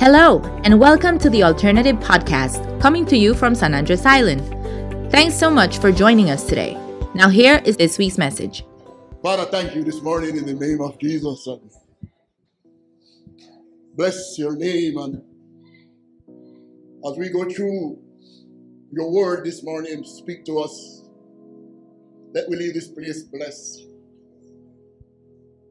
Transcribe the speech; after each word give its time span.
Hello, 0.00 0.40
and 0.64 0.80
welcome 0.80 1.18
to 1.18 1.28
the 1.28 1.44
Alternative 1.44 1.94
Podcast, 1.96 2.80
coming 2.80 3.04
to 3.04 3.18
you 3.18 3.34
from 3.34 3.54
San 3.54 3.74
Andres 3.74 4.06
Island. 4.06 4.40
Thanks 5.12 5.34
so 5.34 5.50
much 5.50 5.76
for 5.76 5.92
joining 5.92 6.30
us 6.30 6.42
today. 6.42 6.72
Now, 7.14 7.28
here 7.28 7.60
is 7.66 7.76
this 7.76 7.98
week's 7.98 8.16
message. 8.16 8.64
Father, 9.22 9.44
thank 9.44 9.74
you 9.74 9.84
this 9.84 10.00
morning 10.00 10.38
in 10.38 10.46
the 10.46 10.54
name 10.54 10.80
of 10.80 10.98
Jesus. 10.98 11.46
Bless 13.94 14.38
your 14.38 14.56
name. 14.56 14.96
And 14.96 15.22
as 17.06 17.18
we 17.18 17.28
go 17.28 17.44
through 17.50 17.98
your 18.90 19.12
word 19.12 19.44
this 19.44 19.62
morning, 19.62 20.02
speak 20.04 20.46
to 20.46 20.60
us. 20.60 21.02
Let 22.32 22.48
we 22.48 22.56
leave 22.56 22.72
this 22.72 22.88
place 22.88 23.24
blessed. 23.24 23.82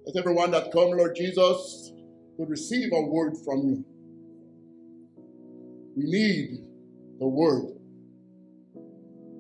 Let 0.05 0.17
everyone 0.17 0.51
that 0.51 0.71
come, 0.71 0.91
Lord 0.91 1.15
Jesus, 1.15 1.93
would 2.37 2.51
receive 2.51 2.93
a 2.93 3.01
word 3.01 3.35
from 3.43 3.67
you. 3.67 3.85
We 5.95 6.03
need 6.03 6.59
the 7.19 7.27
word. 7.27 7.75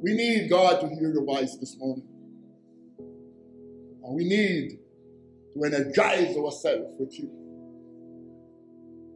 We 0.01 0.13
need 0.13 0.49
God 0.49 0.81
to 0.81 0.87
hear 0.89 1.11
your 1.11 1.25
voice 1.25 1.57
this 1.57 1.77
morning. 1.77 2.07
And 2.97 4.15
we 4.15 4.23
need 4.23 4.79
to 5.53 5.63
energize 5.63 6.35
ourselves 6.37 6.95
with 6.99 7.17
you 7.19 7.29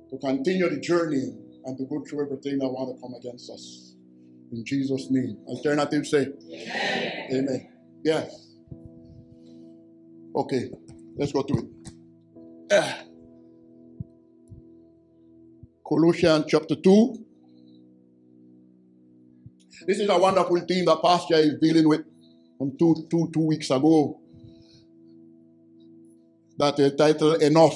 to 0.09 0.17
continue 0.19 0.69
the 0.69 0.79
journey 0.79 1.35
and 1.65 1.77
to 1.77 1.85
go 1.85 2.03
through 2.03 2.25
everything 2.25 2.59
that 2.59 2.67
want 2.67 2.95
to 2.95 3.01
come 3.01 3.13
against 3.15 3.49
us. 3.49 3.95
In 4.51 4.63
Jesus' 4.65 5.07
name. 5.09 5.37
Alternative 5.47 6.05
say, 6.05 6.27
Amen. 6.51 7.27
Amen. 7.31 7.69
Yes. 8.03 8.49
Okay, 10.35 10.69
let's 11.15 11.31
go 11.31 11.41
to 11.43 11.53
it. 11.53 11.93
Ah. 12.71 13.03
Colossians 15.87 16.45
chapter 16.47 16.75
2. 16.75 17.25
This 19.85 19.99
is 19.99 20.09
a 20.09 20.17
wonderful 20.17 20.59
theme 20.61 20.85
that 20.85 21.01
Pastor 21.01 21.35
is 21.35 21.55
dealing 21.59 21.87
with 21.87 22.05
from 22.57 22.77
two, 22.77 23.05
two, 23.09 23.29
two 23.33 23.47
weeks 23.47 23.69
ago. 23.69 24.19
That 26.57 26.77
the 26.77 26.91
title 26.91 27.33
Enough. 27.33 27.75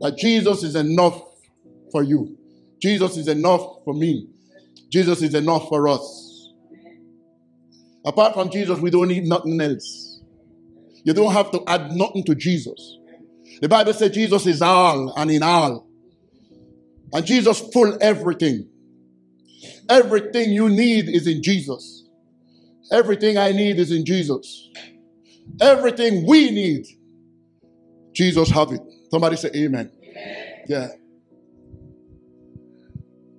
That 0.00 0.16
Jesus 0.16 0.62
is 0.62 0.76
enough 0.76 1.20
for 1.90 2.02
you. 2.02 2.36
Jesus 2.80 3.16
is 3.16 3.28
enough 3.28 3.82
for 3.84 3.94
me. 3.94 4.28
Jesus 4.90 5.22
is 5.22 5.34
enough 5.34 5.68
for 5.68 5.88
us. 5.88 6.50
Apart 8.04 8.34
from 8.34 8.50
Jesus, 8.50 8.78
we 8.78 8.90
don't 8.90 9.08
need 9.08 9.24
nothing 9.24 9.60
else. 9.60 10.20
You 11.04 11.14
don't 11.14 11.32
have 11.32 11.50
to 11.52 11.62
add 11.66 11.92
nothing 11.92 12.22
to 12.24 12.34
Jesus. 12.34 12.98
The 13.60 13.68
Bible 13.68 13.92
says 13.92 14.10
Jesus 14.10 14.46
is 14.46 14.60
all 14.60 15.12
and 15.16 15.30
in 15.30 15.42
all. 15.42 15.86
And 17.14 17.24
Jesus 17.24 17.60
full 17.72 17.96
everything. 18.00 18.68
Everything 19.88 20.50
you 20.50 20.68
need 20.68 21.08
is 21.08 21.28
in 21.28 21.42
Jesus. 21.42 22.04
Everything 22.90 23.38
I 23.38 23.52
need 23.52 23.78
is 23.78 23.92
in 23.92 24.04
Jesus. 24.04 24.68
Everything 25.60 26.26
we 26.26 26.50
need, 26.50 26.86
Jesus 28.12 28.50
have 28.50 28.72
it. 28.72 28.80
Somebody 29.10 29.36
say 29.36 29.50
amen. 29.54 29.90
amen. 30.02 30.64
Yeah. 30.68 30.88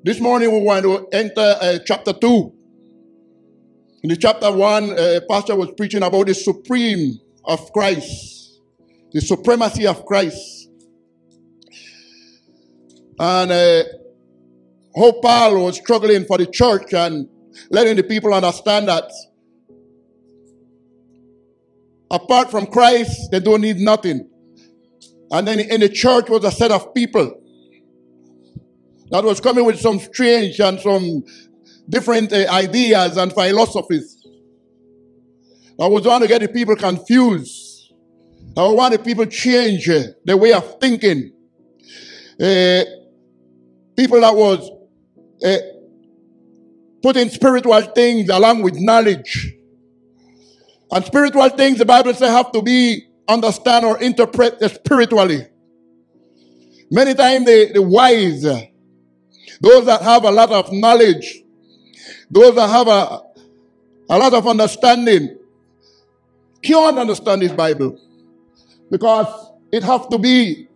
This 0.04 0.20
morning 0.20 0.52
we 0.52 0.62
want 0.62 0.84
to 0.84 1.08
enter 1.12 1.58
uh, 1.60 1.80
chapter 1.86 2.14
2. 2.14 2.54
In 4.04 4.10
the 4.10 4.16
chapter 4.16 4.52
1, 4.52 4.92
uh, 4.92 5.20
Pastor 5.28 5.56
was 5.56 5.72
preaching 5.76 6.04
about 6.04 6.28
the 6.28 6.36
supreme 6.36 7.20
of 7.44 7.74
Christ, 7.74 8.62
the 9.12 9.20
supremacy 9.20 9.88
of 9.88 10.06
Christ. 10.06 10.65
And 13.20 13.52
uh, 13.52 13.84
how 14.96 15.12
Paul 15.22 15.66
was 15.66 15.78
struggling 15.78 16.26
for 16.26 16.38
the 16.38 16.48
church 16.48 16.94
and 16.94 17.30
letting 17.70 17.96
the 17.96 18.04
people 18.04 18.34
understand 18.34 18.88
that 18.88 19.10
apart 22.12 22.52
from 22.52 22.68
Christ, 22.68 23.32
they 23.32 23.40
don't 23.40 23.62
need 23.62 23.78
nothing. 23.78 24.30
And 25.32 25.48
then 25.48 25.60
in 25.60 25.82
the 25.82 25.90
church 25.90 26.30
was 26.30 26.44
a 26.44 26.52
set 26.52 26.72
of 26.72 26.94
people 26.94 27.42
that 29.12 29.24
was 29.24 29.40
coming 29.40 29.66
with 29.66 29.80
some 29.80 30.00
strange 30.00 30.60
and 30.60 30.80
some 30.80 31.24
different 31.88 32.32
uh, 32.34 32.46
ideas 32.50 33.18
and 33.18 33.32
philosophies. 33.32 34.26
I 35.80 35.88
was 35.88 36.04
trying 36.04 36.22
to 36.22 36.28
get 36.28 36.42
the 36.42 36.48
people 36.48 36.76
confused. 36.76 37.94
I 38.58 38.68
want 38.68 38.94
the 38.94 39.00
people 39.00 39.26
change 39.26 39.90
uh, 39.90 40.04
their 40.24 40.38
way 40.38 40.54
of 40.54 40.80
thinking. 40.80 41.34
Uh, 42.40 42.84
people 43.96 44.22
that 44.22 44.36
was 44.36 44.70
uh, 45.44 45.58
putting 47.02 47.30
spiritual 47.30 47.82
things 47.82 48.30
along 48.30 48.62
with 48.64 48.76
knowledge. 48.80 49.54
And 50.92 51.06
spiritual 51.06 51.50
things, 51.50 51.78
the 51.78 51.86
Bible 51.86 52.14
says, 52.14 52.30
have 52.30 52.52
to 52.52 52.62
be 52.62 53.08
understand 53.28 53.86
or 53.86 54.00
interpret 54.02 54.60
spiritually. 54.72 55.48
Many 56.92 57.14
times 57.14 57.46
the, 57.46 57.72
the 57.74 57.82
wise, 57.82 58.44
those 58.44 59.86
that 59.86 60.02
have 60.02 60.24
a 60.24 60.32
lot 60.32 60.52
of 60.52 60.72
knowledge, 60.72 61.44
those 62.30 62.56
that 62.56 62.70
have 62.70 62.88
a, 62.88 63.22
a 64.10 64.18
lot 64.18 64.34
of 64.34 64.48
understanding, 64.48 65.38
can't 66.62 66.98
understand 66.98 67.42
this 67.42 67.52
Bible 67.52 68.00
because 68.90 69.52
it 69.72 69.84
has 69.84 70.06
to 70.08 70.18
be 70.18 70.68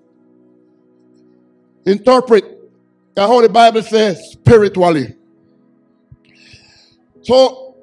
interpret 1.85 2.58
the 3.27 3.49
Bible 3.49 3.83
says 3.83 4.31
spiritually. 4.31 5.15
So, 7.21 7.75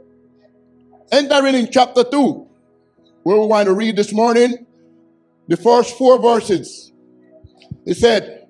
entering 1.12 1.54
in 1.54 1.70
chapter 1.70 2.04
2, 2.04 2.48
where 3.22 3.40
we 3.40 3.46
want 3.46 3.66
to 3.66 3.74
read 3.74 3.96
this 3.96 4.12
morning, 4.12 4.66
the 5.48 5.56
first 5.56 5.96
four 5.98 6.20
verses. 6.20 6.92
It 7.84 7.96
said, 7.96 8.48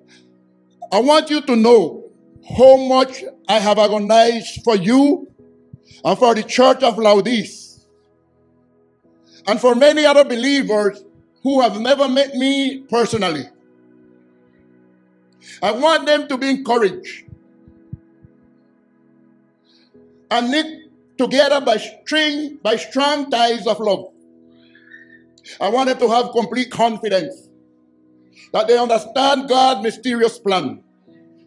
I 0.91 0.99
want 0.99 1.29
you 1.29 1.41
to 1.41 1.55
know 1.55 2.09
how 2.57 2.77
much 2.77 3.23
I 3.47 3.59
have 3.59 3.77
agonized 3.77 4.63
for 4.63 4.75
you 4.75 5.31
and 6.03 6.17
for 6.17 6.33
the 6.33 6.43
church 6.43 6.83
of 6.83 6.97
Laodice 6.97 7.85
and 9.45 9.59
for 9.59 9.75
many 9.75 10.05
other 10.05 10.23
believers 10.23 11.03
who 11.43 11.61
have 11.61 11.79
never 11.79 12.07
met 12.07 12.33
me 12.35 12.83
personally. 12.89 13.45
I 15.61 15.71
want 15.71 16.05
them 16.05 16.27
to 16.27 16.37
be 16.37 16.49
encouraged 16.49 17.25
and 20.29 20.51
knit 20.51 20.91
together 21.17 21.61
by 21.61 21.77
string, 21.77 22.59
by 22.61 22.75
strong 22.75 23.29
ties 23.29 23.65
of 23.65 23.79
love. 23.79 24.11
I 25.59 25.69
want 25.69 25.89
them 25.89 25.97
to 25.99 26.09
have 26.09 26.31
complete 26.31 26.69
confidence 26.69 27.49
that 28.53 28.67
they 28.67 28.77
understand 28.77 29.49
God's 29.49 29.83
mysterious 29.83 30.37
plan, 30.37 30.83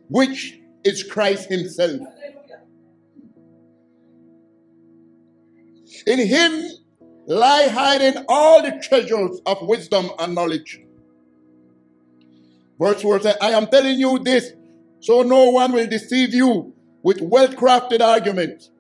which 0.09 0.59
is 0.85 1.03
Christ 1.03 1.49
Himself. 1.49 2.01
In 6.07 6.19
Him 6.19 6.71
lie 7.27 7.69
hiding 7.69 8.25
all 8.29 8.63
the 8.63 8.81
treasures 8.83 9.41
of 9.47 9.59
wisdom 9.63 10.11
and 10.19 10.35
knowledge. 10.35 10.81
Verse 12.81 13.03
4 13.03 13.21
says, 13.21 13.37
I 13.43 13.51
am 13.51 13.67
telling 13.67 13.99
you 13.99 14.19
this 14.19 14.53
so 15.01 15.23
no 15.23 15.51
one 15.51 15.73
will 15.73 15.87
deceive 15.87 16.33
you 16.33 16.73
with 17.03 17.21
well 17.21 17.49
crafted 17.49 18.01
arguments. 18.01 18.71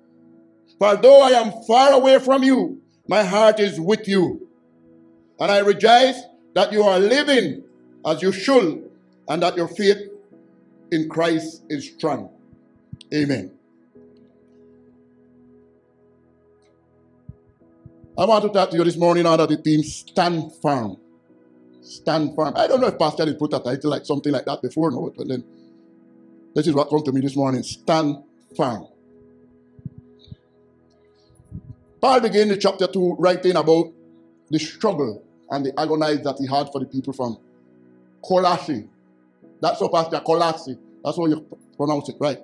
For 0.79 0.97
though 0.97 1.23
I 1.23 1.31
am 1.31 1.53
far 1.67 1.93
away 1.93 2.19
from 2.19 2.43
you, 2.43 2.81
my 3.07 3.23
heart 3.23 3.61
is 3.61 3.79
with 3.79 4.09
you. 4.09 4.49
And 5.39 5.51
I 5.51 5.59
rejoice 5.59 6.23
that 6.55 6.73
you 6.73 6.83
are 6.83 6.99
living 6.99 7.63
as 8.07 8.23
you 8.23 8.33
should 8.33 8.91
and 9.29 9.43
that 9.43 9.57
your 9.57 9.69
faith 9.69 9.99
in 10.91 11.09
Christ 11.09 11.63
is 11.69 11.93
strong. 11.93 12.31
Amen. 13.13 13.53
I 18.19 18.25
want 18.25 18.45
to 18.45 18.51
talk 18.51 18.71
to 18.71 18.77
you 18.77 18.85
this 18.85 18.97
morning 18.97 19.27
under 19.27 19.47
the 19.47 19.57
theme 19.57 19.83
Stand 19.83 20.53
Firm. 20.63 20.97
Stand 21.83 22.35
firm. 22.37 22.53
I 22.57 22.67
don't 22.67 22.81
know 22.81 22.89
if 22.89 22.99
Pastor 22.99 23.25
did 23.25 23.39
put 23.39 23.53
a 23.55 23.61
title 23.61 23.91
like 23.91 24.05
something 24.05 24.33
like 24.33 24.45
that 24.45 24.63
before, 24.63 24.91
no, 24.91 25.13
but 25.17 25.29
then 25.29 25.45
this 26.55 26.67
is 26.67 26.75
what 26.75 26.89
come 26.89 27.03
to 27.03 27.13
me 27.13 27.21
this 27.21 27.37
morning. 27.37 27.63
Stand 27.63 28.23
firm. 28.57 28.87
Paul 32.01 32.21
began 32.21 32.49
the 32.49 32.57
chapter 32.57 32.87
2 32.87 33.17
writing 33.19 33.57
about 33.57 33.93
the 34.51 34.59
struggle 34.59 35.23
and 35.51 35.67
the 35.67 35.79
agonize 35.79 36.23
that 36.23 36.37
he 36.39 36.47
had 36.47 36.71
for 36.71 36.81
the 36.81 36.87
people 36.87 37.13
from 37.13 37.39
Colossae. 38.25 38.89
That's 39.61 39.81
what 39.81 39.93
Pastor 39.93 40.21
Colossae. 40.21 40.79
That's 41.05 41.17
how 41.17 41.27
you 41.27 41.47
pronounce 41.77 42.09
it, 42.09 42.17
right? 42.19 42.39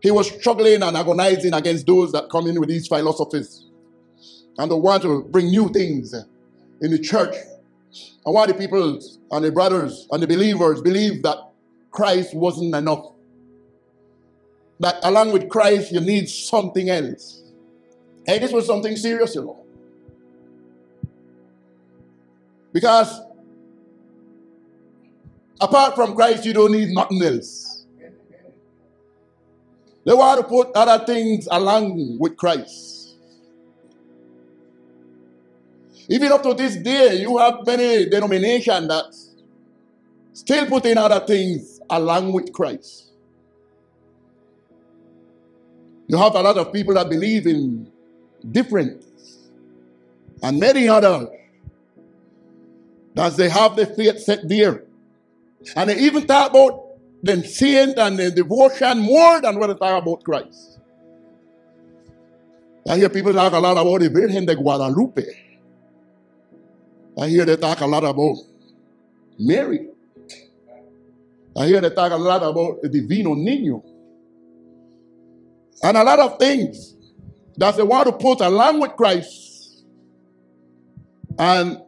He 0.00 0.10
was 0.10 0.30
struggling 0.30 0.82
and 0.82 0.96
agonizing 0.96 1.54
against 1.54 1.86
those 1.86 2.12
that 2.12 2.28
come 2.30 2.46
in 2.48 2.58
with 2.58 2.68
these 2.68 2.88
philosophies 2.88 3.66
and 4.58 4.70
they 4.70 4.74
want 4.74 5.02
to 5.02 5.22
bring 5.30 5.46
new 5.46 5.68
things 5.68 6.14
in 6.80 6.90
the 6.90 6.98
church 6.98 7.34
And 8.24 8.34
why 8.34 8.46
the 8.46 8.54
people 8.54 8.98
and 9.30 9.44
the 9.44 9.50
brothers 9.50 10.06
and 10.10 10.22
the 10.22 10.26
believers 10.26 10.80
believe 10.80 11.22
that 11.24 11.38
Christ 11.90 12.34
wasn't 12.34 12.74
enough. 12.74 13.12
That 14.80 14.96
along 15.02 15.32
with 15.32 15.48
Christ, 15.48 15.92
you 15.92 16.00
need 16.00 16.28
something 16.28 16.88
else. 16.88 17.42
Hey, 18.26 18.38
this 18.38 18.52
was 18.52 18.66
something 18.66 18.96
serious, 18.96 19.34
you 19.34 19.44
know. 19.44 19.64
Because 22.72 23.20
apart 25.60 25.94
from 25.94 26.14
Christ, 26.14 26.44
you 26.46 26.52
don't 26.52 26.72
need 26.72 26.88
nothing 26.90 27.22
else. 27.22 27.84
They 30.04 30.14
want 30.14 30.40
to 30.40 30.46
put 30.46 30.70
other 30.74 31.04
things 31.04 31.46
along 31.50 32.18
with 32.18 32.36
Christ. 32.36 33.01
Even 36.08 36.32
up 36.32 36.42
to 36.42 36.54
this 36.54 36.76
day, 36.76 37.20
you 37.20 37.38
have 37.38 37.66
many 37.66 38.08
denominations 38.08 38.88
that 38.88 39.14
still 40.32 40.66
put 40.66 40.86
in 40.86 40.98
other 40.98 41.20
things 41.26 41.80
along 41.88 42.32
with 42.32 42.52
Christ. 42.52 43.12
You 46.08 46.16
have 46.18 46.34
a 46.34 46.42
lot 46.42 46.58
of 46.58 46.72
people 46.72 46.94
that 46.94 47.08
believe 47.08 47.46
in 47.46 47.90
different 48.50 49.04
and 50.42 50.58
many 50.58 50.88
others 50.88 51.28
that 53.14 53.36
they 53.36 53.48
have 53.48 53.76
the 53.76 53.86
faith 53.86 54.18
set 54.18 54.48
there. 54.48 54.84
And 55.76 55.90
they 55.90 55.98
even 56.00 56.26
talk 56.26 56.50
about 56.50 56.86
the 57.22 57.42
saint 57.44 57.98
and 57.98 58.18
the 58.18 58.30
devotion 58.30 58.98
more 58.98 59.40
than 59.40 59.58
what 59.58 59.68
they 59.68 59.74
talk 59.74 60.02
about 60.02 60.24
Christ. 60.24 60.80
I 62.88 62.96
hear 62.96 63.08
people 63.08 63.32
talk 63.32 63.52
a 63.52 63.58
lot 63.58 63.78
about 63.78 64.00
the 64.00 64.10
Virgin 64.10 64.44
de 64.44 64.56
Guadalupe. 64.56 65.51
I 67.20 67.28
hear 67.28 67.44
they 67.44 67.56
talk 67.56 67.80
a 67.80 67.86
lot 67.86 68.04
about 68.04 68.36
Mary. 69.38 69.88
I 71.56 71.66
hear 71.66 71.80
they 71.80 71.90
talk 71.90 72.12
a 72.12 72.16
lot 72.16 72.42
about 72.42 72.82
the 72.82 72.88
Divino 72.88 73.34
Niño. 73.34 73.82
And 75.82 75.96
a 75.96 76.04
lot 76.04 76.18
of 76.20 76.38
things 76.38 76.94
that 77.56 77.76
they 77.76 77.82
want 77.82 78.06
to 78.06 78.12
put 78.12 78.40
along 78.40 78.80
with 78.80 78.92
Christ 78.92 79.84
and 81.38 81.78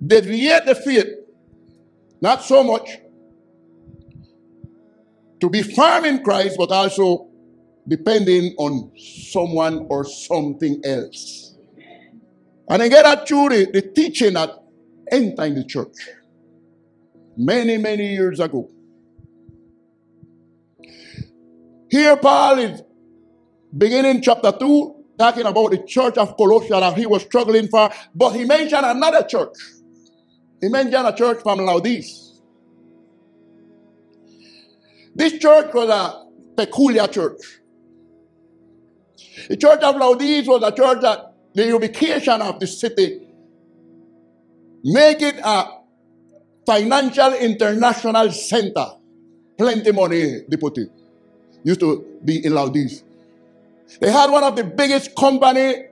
they 0.00 0.20
deviate 0.20 0.66
the 0.66 0.74
faith, 0.74 1.06
not 2.20 2.42
so 2.42 2.62
much 2.62 2.98
to 5.40 5.48
be 5.48 5.62
firm 5.62 6.04
in 6.04 6.22
Christ, 6.22 6.56
but 6.58 6.70
also 6.70 7.28
depending 7.86 8.54
on 8.58 8.90
someone 8.98 9.86
or 9.88 10.04
something 10.04 10.82
else. 10.84 11.55
And 12.68 12.82
I 12.82 12.88
get 12.88 13.06
actually 13.06 13.66
the 13.66 13.82
teaching 13.82 14.36
at 14.36 14.50
end 15.10 15.36
time 15.36 15.54
the 15.54 15.64
church. 15.64 15.94
Many, 17.36 17.76
many 17.78 18.14
years 18.14 18.40
ago. 18.40 18.68
Here 21.88 22.16
Paul 22.16 22.58
is 22.58 22.82
beginning 23.76 24.22
chapter 24.22 24.52
2, 24.52 25.04
talking 25.18 25.46
about 25.46 25.70
the 25.70 25.78
church 25.78 26.16
of 26.18 26.36
Colossia 26.36 26.80
that 26.80 26.96
he 26.96 27.06
was 27.06 27.22
struggling 27.22 27.68
for, 27.68 27.90
but 28.14 28.30
he 28.30 28.44
mentioned 28.44 28.84
another 28.84 29.22
church. 29.22 29.54
He 30.60 30.68
mentioned 30.68 31.06
a 31.06 31.12
church 31.12 31.42
from 31.42 31.60
Laodice. 31.60 32.40
This 35.14 35.38
church 35.38 35.72
was 35.72 35.88
a 35.88 36.26
peculiar 36.56 37.06
church. 37.06 37.40
The 39.48 39.56
church 39.56 39.80
of 39.80 39.96
Laodice 39.96 40.46
was 40.46 40.62
a 40.62 40.72
church 40.72 41.00
that 41.02 41.25
the 41.56 41.66
ubication 41.66 42.42
of 42.42 42.60
the 42.60 42.66
city, 42.66 43.22
make 44.84 45.22
it 45.22 45.36
a 45.42 45.64
financial 46.66 47.32
international 47.32 48.30
center. 48.30 48.86
Plenty 49.56 49.90
money 49.90 50.44
it. 50.76 50.90
Used 51.64 51.80
to 51.80 52.04
be 52.22 52.44
in 52.44 52.52
Laodice. 52.52 53.02
They 54.00 54.12
had 54.12 54.30
one 54.30 54.44
of 54.44 54.54
the 54.54 54.64
biggest 54.64 55.16
company 55.16 55.86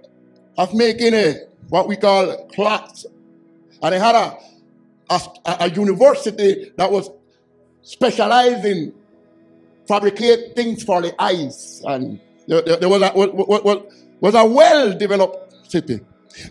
of 0.59 0.75
making 0.75 1.15
a 1.15 1.47
what 1.71 1.89
we 1.89 1.97
call 1.97 2.47
clocks. 2.49 3.07
And 3.83 3.95
they 3.95 3.99
had 3.99 4.15
a, 4.15 4.37
a, 5.09 5.21
a 5.61 5.71
university 5.71 6.73
that 6.77 6.93
was 6.93 7.11
specialized 7.81 8.67
in 8.67 8.93
fabricate 9.89 10.55
things 10.55 10.83
for 10.83 11.01
the 11.01 11.15
eyes. 11.21 11.81
And 11.87 12.21
there, 12.47 12.61
there 12.61 12.89
was 12.89 13.01
a, 13.01 13.13
was, 13.15 13.83
was 14.21 14.35
a 14.35 14.45
well-developed 14.45 15.44
city. 15.75 16.01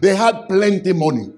They 0.02 0.16
had 0.16 0.48
plenty 0.48 0.94
money. 0.94 1.32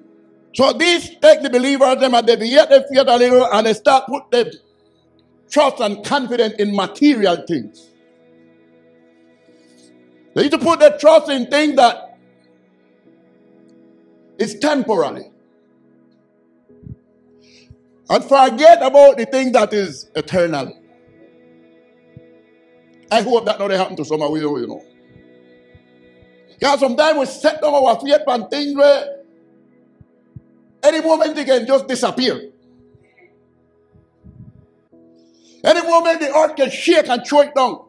So 0.54 0.72
these 0.74 1.10
take 1.22 1.42
the 1.42 1.50
believers, 1.50 1.98
them 2.00 2.14
and 2.16 2.28
they 2.28 2.46
yet 2.46 2.70
they 2.70 2.84
fear 2.90 3.04
a 3.08 3.18
little 3.18 3.46
and 3.52 3.68
they 3.68 3.74
start 3.74 4.08
put 4.08 4.32
their 4.32 4.46
trust 5.50 5.80
and 5.80 6.04
confidence 6.04 6.56
in 6.58 6.76
material 6.76 7.44
things. 7.48 7.90
They 10.34 10.44
need 10.44 10.52
to 10.52 10.58
put 10.58 10.80
their 10.80 10.98
trust 10.98 11.30
in 11.30 11.48
things 11.48 11.76
that 11.76 12.18
is 14.38 14.58
temporary. 14.60 15.32
And 18.10 18.24
forget 18.24 18.84
about 18.84 19.18
the 19.18 19.26
thing 19.26 19.52
that 19.54 19.74
is 19.74 20.10
eternal. 20.16 20.78
I 23.12 23.22
hope 23.22 23.46
that 23.46 23.60
not 23.60 23.72
happen 23.72 23.96
to 23.98 24.06
some 24.06 24.22
of 24.22 24.32
you, 24.38 24.60
you 24.60 24.68
know. 24.68 24.84
Because 26.60 26.80
sometimes 26.80 27.20
we 27.20 27.26
set 27.26 27.62
down 27.62 27.74
our 27.74 28.00
faith 28.00 28.22
on 28.28 28.50
things 28.50 28.76
where 28.76 29.18
any 30.84 31.02
moment 31.02 31.36
they 31.36 31.46
can 31.46 31.66
just 31.66 31.88
disappear. 31.88 32.52
Any 35.64 35.82
moment 35.82 36.20
the 36.20 36.36
earth 36.36 36.56
can 36.56 36.70
shake 36.70 37.10
and 37.10 37.26
throw 37.26 37.42
it 37.42 37.56
down. 37.56 37.86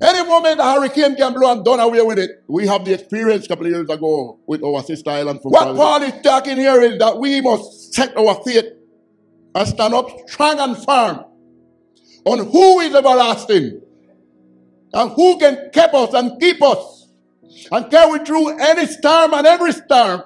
Any 0.00 0.26
moment 0.28 0.56
the 0.56 0.64
hurricane 0.64 1.14
can 1.14 1.34
blow 1.34 1.52
and 1.52 1.64
done 1.64 1.78
away 1.78 2.02
with 2.02 2.18
it. 2.18 2.42
We 2.48 2.66
have 2.66 2.84
the 2.84 2.94
experience 2.94 3.44
a 3.44 3.48
couple 3.48 3.66
of 3.66 3.72
years 3.72 3.88
ago 3.88 4.38
with 4.46 4.62
our 4.64 4.82
sister 4.82 5.10
island. 5.10 5.40
From 5.42 5.52
what 5.52 5.76
Paul 5.76 6.02
is 6.02 6.20
talking 6.22 6.56
here 6.56 6.80
is 6.82 6.98
that 6.98 7.18
we 7.18 7.40
must 7.40 7.94
set 7.94 8.16
our 8.16 8.42
faith 8.44 8.64
and 9.54 9.68
stand 9.68 9.94
up 9.94 10.08
strong 10.26 10.58
and 10.58 10.76
firm 10.76 11.24
on 12.24 12.38
who 12.38 12.80
is 12.80 12.94
everlasting 12.94 13.80
and 14.94 15.10
who 15.12 15.38
can 15.38 15.70
keep 15.72 15.92
us 15.92 16.14
and 16.14 16.40
keep 16.40 16.62
us 16.62 17.08
and 17.70 17.90
carry 17.90 18.24
through 18.24 18.58
any 18.58 18.86
storm 18.86 19.34
and 19.34 19.46
every 19.46 19.72
storm. 19.72 20.22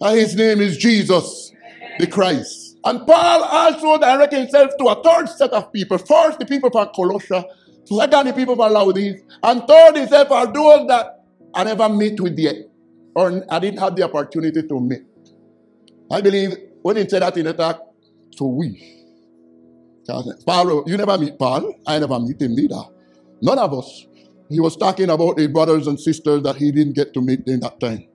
And 0.00 0.18
his 0.18 0.34
name 0.36 0.60
is 0.60 0.76
Jesus, 0.78 1.52
the 1.98 2.06
Christ. 2.06 2.78
And 2.84 3.04
Paul 3.06 3.42
also 3.42 3.98
directed 3.98 4.38
himself 4.38 4.70
to 4.78 4.84
a 4.86 5.02
third 5.02 5.28
set 5.28 5.50
of 5.50 5.72
people. 5.72 5.98
First, 5.98 6.38
the 6.38 6.46
people 6.46 6.70
from 6.70 6.88
Colossia. 6.88 7.44
Second, 7.84 8.28
the 8.28 8.32
people 8.32 8.54
from 8.54 8.72
Laodice. 8.72 9.22
And 9.42 9.66
third, 9.66 10.08
said, 10.08 10.28
for 10.28 10.46
those 10.46 10.86
that 10.86 11.24
I 11.52 11.64
never 11.64 11.88
met 11.88 12.20
with 12.20 12.38
yet, 12.38 12.56
or 13.14 13.44
I 13.50 13.58
didn't 13.58 13.80
have 13.80 13.96
the 13.96 14.02
opportunity 14.04 14.62
to 14.62 14.80
meet. 14.80 15.02
I 16.10 16.20
believe 16.20 16.56
when 16.82 16.96
he 16.96 17.08
said 17.08 17.22
that 17.22 17.36
in 17.36 17.46
attack, 17.48 17.76
to 18.36 18.44
we. 18.44 19.04
Paul, 20.46 20.84
you 20.86 20.96
never 20.96 21.18
meet 21.18 21.38
Paul. 21.38 21.74
I 21.86 21.98
never 21.98 22.20
meet 22.20 22.40
him 22.40 22.56
either. 22.58 22.82
None 23.42 23.58
of 23.58 23.74
us. 23.74 24.06
He 24.48 24.60
was 24.60 24.76
talking 24.76 25.10
about 25.10 25.36
the 25.36 25.48
brothers 25.48 25.86
and 25.86 25.98
sisters 25.98 26.42
that 26.42 26.56
he 26.56 26.70
didn't 26.72 26.94
get 26.94 27.12
to 27.14 27.20
meet 27.20 27.40
in 27.46 27.60
that 27.60 27.80
time. 27.80 28.06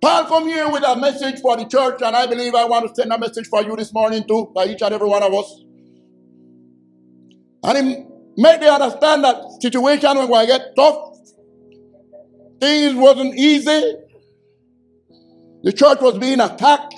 Paul 0.00 0.24
come 0.26 0.46
here 0.46 0.70
with 0.70 0.84
a 0.84 0.96
message 0.96 1.40
for 1.40 1.56
the 1.56 1.64
church, 1.64 2.00
and 2.02 2.14
I 2.14 2.26
believe 2.26 2.54
I 2.54 2.64
want 2.64 2.88
to 2.88 2.94
send 2.94 3.12
a 3.12 3.18
message 3.18 3.48
for 3.48 3.62
you 3.62 3.74
this 3.76 3.92
morning 3.92 4.24
too, 4.28 4.50
by 4.54 4.66
each 4.66 4.80
and 4.82 4.94
every 4.94 5.08
one 5.08 5.22
of 5.22 5.34
us. 5.34 5.64
And 7.64 7.88
he 7.88 8.04
make 8.36 8.60
them 8.60 8.80
understand 8.80 9.24
that 9.24 9.42
situation 9.60 10.16
when 10.16 10.30
we 10.30 10.46
get 10.46 10.76
tough, 10.76 11.18
things 12.60 12.94
wasn't 12.94 13.34
easy. 13.36 13.94
The 15.64 15.72
church 15.72 16.00
was 16.00 16.16
being 16.18 16.40
attacked. 16.40 16.94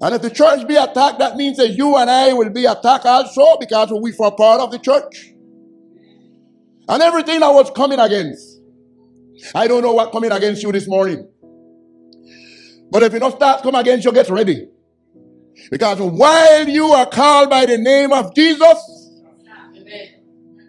And 0.00 0.14
if 0.14 0.22
the 0.22 0.30
church 0.30 0.66
be 0.66 0.76
attacked, 0.76 1.18
that 1.20 1.36
means 1.36 1.56
that 1.58 1.70
you 1.70 1.96
and 1.96 2.10
I 2.10 2.32
will 2.32 2.50
be 2.50 2.66
attacked 2.66 3.06
also 3.06 3.56
because 3.58 3.92
we 3.92 4.12
for 4.12 4.34
part 4.34 4.60
of 4.60 4.70
the 4.70 4.78
church. 4.78 5.32
And 6.88 7.02
everything 7.02 7.40
that 7.40 7.48
was 7.50 7.70
coming 7.70 7.98
against. 7.98 8.60
I 9.54 9.66
don't 9.66 9.82
know 9.82 9.92
what 9.92 10.12
coming 10.12 10.32
against 10.32 10.62
you 10.62 10.72
this 10.72 10.88
morning. 10.88 11.28
But 12.90 13.02
if 13.02 13.14
it 13.14 13.20
don't 13.20 13.34
start 13.34 13.62
come 13.62 13.74
against 13.74 14.04
you, 14.04 14.12
get 14.12 14.28
ready. 14.28 14.68
Because 15.70 16.00
while 16.00 16.68
you 16.68 16.86
are 16.88 17.06
called 17.06 17.50
by 17.50 17.64
the 17.66 17.78
name 17.78 18.12
of 18.12 18.34
Jesus, 18.34 19.10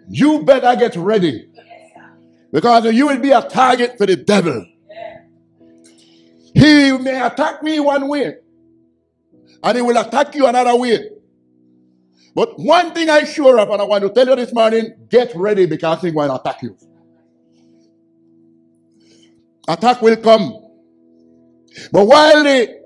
you 0.08 0.42
better 0.44 0.74
get 0.78 0.96
ready. 0.96 1.48
Because 2.52 2.86
you 2.94 3.08
will 3.08 3.18
be 3.18 3.32
a 3.32 3.42
target 3.42 3.98
for 3.98 4.06
the 4.06 4.16
devil. 4.16 4.64
He 6.54 6.92
may 6.92 7.20
attack 7.20 7.62
me 7.62 7.80
one 7.80 8.08
way 8.08 8.36
and 9.62 9.76
he 9.76 9.82
will 9.82 9.96
attack 9.96 10.34
you 10.34 10.46
another 10.46 10.76
way. 10.76 11.10
But 12.34 12.58
one 12.58 12.92
thing 12.92 13.08
I'm 13.08 13.26
sure 13.26 13.58
of, 13.58 13.70
and 13.70 13.80
I 13.80 13.84
want 13.84 14.02
to 14.04 14.10
tell 14.10 14.28
you 14.28 14.36
this 14.36 14.52
morning, 14.52 15.06
get 15.08 15.34
ready 15.34 15.66
because 15.66 16.02
he's 16.02 16.12
going 16.12 16.28
to 16.28 16.34
attack 16.34 16.62
you. 16.62 16.76
Attack 19.68 20.02
will 20.02 20.16
come. 20.16 20.62
But 21.92 22.06
while 22.06 22.44
the 22.44 22.82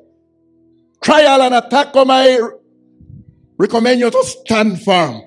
trial 1.02 1.42
and 1.42 1.54
attack 1.54 1.92
come, 1.92 2.10
I 2.10 2.38
recommend 3.58 4.00
you 4.00 4.10
to 4.10 4.24
stand 4.24 4.82
firm. 4.82 5.22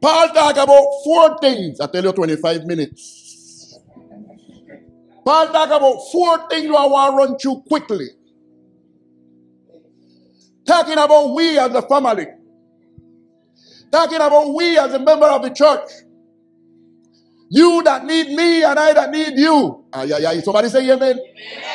Paul 0.00 0.28
talk 0.28 0.56
about 0.56 0.86
four 1.04 1.38
things. 1.38 1.80
I 1.80 1.86
tell 1.86 2.04
you 2.04 2.12
25 2.12 2.64
minutes. 2.64 3.23
Paul 5.24 5.48
talk 5.48 5.68
about 5.68 5.96
four 6.12 6.48
things 6.48 6.66
I 6.66 6.86
want 6.86 7.12
to 7.12 7.16
run 7.16 7.38
through 7.38 7.62
quickly. 7.68 8.08
Talking 10.66 10.94
about 10.94 11.34
we 11.34 11.58
as 11.58 11.74
a 11.74 11.82
family. 11.82 12.26
Talking 13.92 14.16
about 14.16 14.54
we 14.54 14.78
as 14.78 14.92
a 14.94 14.98
member 14.98 15.26
of 15.26 15.42
the 15.42 15.50
church. 15.50 15.88
You 17.50 17.82
that 17.84 18.04
need 18.04 18.28
me 18.30 18.64
and 18.64 18.78
I 18.78 18.92
that 18.94 19.10
need 19.10 19.38
you. 19.38 19.84
Yeah, 19.94 20.18
yeah. 20.18 20.40
Somebody 20.40 20.68
say 20.68 20.90
amen. 20.90 21.18
amen. 21.20 21.73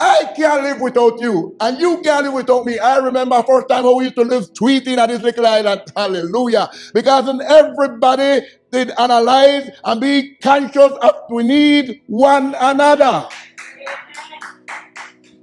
I 0.00 0.32
can't 0.36 0.62
live 0.62 0.80
without 0.80 1.20
you, 1.20 1.56
and 1.60 1.78
you 1.78 2.00
can't 2.02 2.24
live 2.24 2.34
without 2.34 2.66
me. 2.66 2.78
I 2.78 2.98
remember 2.98 3.42
first 3.44 3.68
time 3.68 3.84
how 3.84 3.96
we 3.96 4.04
used 4.04 4.16
to 4.16 4.22
live 4.22 4.52
tweeting 4.52 4.98
at 4.98 5.08
this 5.08 5.22
little 5.22 5.46
island. 5.46 5.82
Hallelujah. 5.96 6.68
Because 6.92 7.26
then 7.26 7.40
everybody 7.40 8.46
did 8.72 8.90
analyze 8.98 9.70
and 9.84 10.00
be 10.00 10.34
conscious 10.42 10.92
of 11.00 11.12
we 11.30 11.44
need 11.44 12.02
one 12.06 12.56
another. 12.58 13.28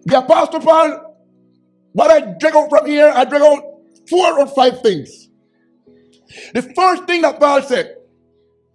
The 0.03 0.17
Apostle 0.20 0.60
Paul, 0.60 1.17
what 1.93 2.12
I 2.12 2.34
drag 2.38 2.55
out 2.55 2.70
from 2.70 2.88
here, 2.88 3.12
I 3.13 3.24
drag 3.24 3.41
out 3.41 3.63
four 4.10 4.39
or 4.39 4.48
five 4.48 4.81
things. 4.81 5.29
The 6.53 6.62
first 6.75 7.05
thing 7.05 7.22
that 7.22 7.39
Paul 7.39 7.62
said 7.62 7.96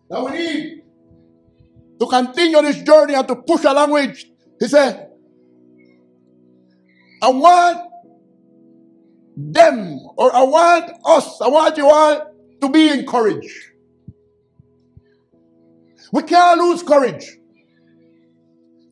that 0.09 0.25
we 0.25 0.31
need 0.31 0.83
to 2.01 2.07
continue 2.07 2.63
this 2.63 2.83
journey 2.83 3.15
and 3.15 3.27
to 3.29 3.37
push 3.37 3.65
a 3.65 3.73
language, 3.73 4.27
he 4.59 4.69
said, 4.69 5.11
I 7.23 7.29
want 7.31 7.91
them, 9.37 10.01
or 10.17 10.35
I 10.35 10.43
want 10.43 10.93
us, 11.05 11.41
I 11.41 11.49
want 11.49 11.77
you 11.77 11.89
all 11.89 12.33
to 12.61 12.69
be 12.69 12.89
encouraged. 12.89 13.53
We 16.13 16.23
can't 16.23 16.59
lose 16.61 16.83
courage. 16.83 17.37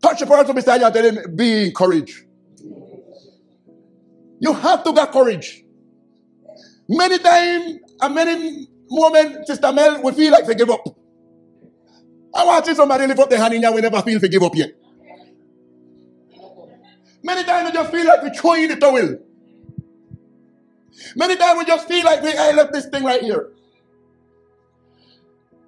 Touch 0.03 0.21
the 0.21 0.27
person 0.27 0.55
beside 0.55 0.81
you 0.81 0.87
and 0.87 0.95
tell 0.95 1.35
be 1.35 1.67
encouraged. 1.67 2.25
You 4.41 4.53
have 4.53 4.85
to 4.85 4.93
get 4.93 5.13
courage. 5.13 5.65
Many 6.89 7.19
times 7.19 7.79
and 8.03 8.15
many 8.15 8.69
moments, 8.91 9.49
Sister 9.49 9.73
Mel, 9.73 10.03
we 10.03 10.13
feel 10.13 10.33
like 10.33 10.47
they 10.47 10.55
give 10.55 10.69
up. 10.71 10.85
I 12.35 12.45
want 12.45 12.65
to 12.65 12.71
see 12.73 12.77
somebody 12.77 13.07
lift 13.07 13.21
up 13.21 13.31
their 13.31 13.39
hand 13.39 13.55
in 13.55 13.63
here, 13.63 13.73
we 13.73 13.81
never 13.81 14.03
feel 14.03 14.19
they 14.19 14.29
give 14.29 14.43
up 14.43 14.55
yet. 14.55 14.73
Many 17.25 17.45
times 17.45 17.71
we 17.71 17.73
just 17.73 17.91
feel 17.91 18.07
like 18.07 18.23
we're 18.23 18.35
throwing 18.35 18.69
the 18.69 18.77
towel. 18.77 19.19
Many 21.17 21.37
times 21.37 21.59
we 21.59 21.65
just 21.65 21.89
feel 21.89 22.05
like 22.05 22.23
we 22.23 22.37
I 22.37 22.53
left 22.53 22.73
this 22.73 22.87
thing 22.87 23.05
right 23.05 23.23
here. 23.23 23.51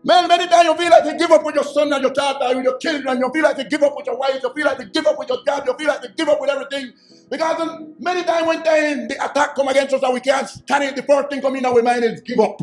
Man, 0.05 0.29
many 0.29 0.47
times 0.49 0.67
you 0.67 0.77
feel 0.77 0.91
like 0.91 1.05
you 1.05 1.19
give 1.19 1.31
up 1.33 1.45
with 1.45 1.57
your 1.57 1.65
son 1.65 1.93
and 1.93 2.03
your 2.03 2.13
daughter, 2.13 2.57
with 2.57 2.65
your 2.65 2.79
children. 2.79 3.19
You 3.19 3.31
feel 3.33 3.43
like 3.43 3.59
you 3.59 3.65
give 3.65 3.83
up 3.83 3.97
with 3.97 4.07
your 4.07 4.17
wife. 4.19 4.41
You 4.43 4.53
feel 4.55 4.67
like 4.67 4.79
you 4.79 4.87
give 4.87 5.07
up 5.07 5.19
with 5.19 5.29
your 5.29 5.45
job. 5.45 5.65
You 5.67 5.75
feel 5.77 5.89
like 5.89 6.03
you 6.05 6.11
give 6.17 6.29
up 6.29 6.41
with 6.41 6.51
everything. 6.51 6.93
Because 7.31 7.81
many 7.99 8.23
times 8.25 8.47
when 8.47 8.63
the 9.09 9.17
attack 9.25 9.57
come 9.57 9.69
against 9.69 9.95
us 9.95 10.03
and 10.03 10.15
we 10.15 10.21
can't 10.21 10.49
stand 10.49 10.85
it, 10.85 10.97
the 10.97 11.03
first 11.03 11.31
thing 11.31 11.41
coming 11.41 11.59
in 11.61 11.67
our 11.67 11.83
mind 11.83 12.05
is 12.05 12.21
give 12.21 12.39
up. 12.39 12.61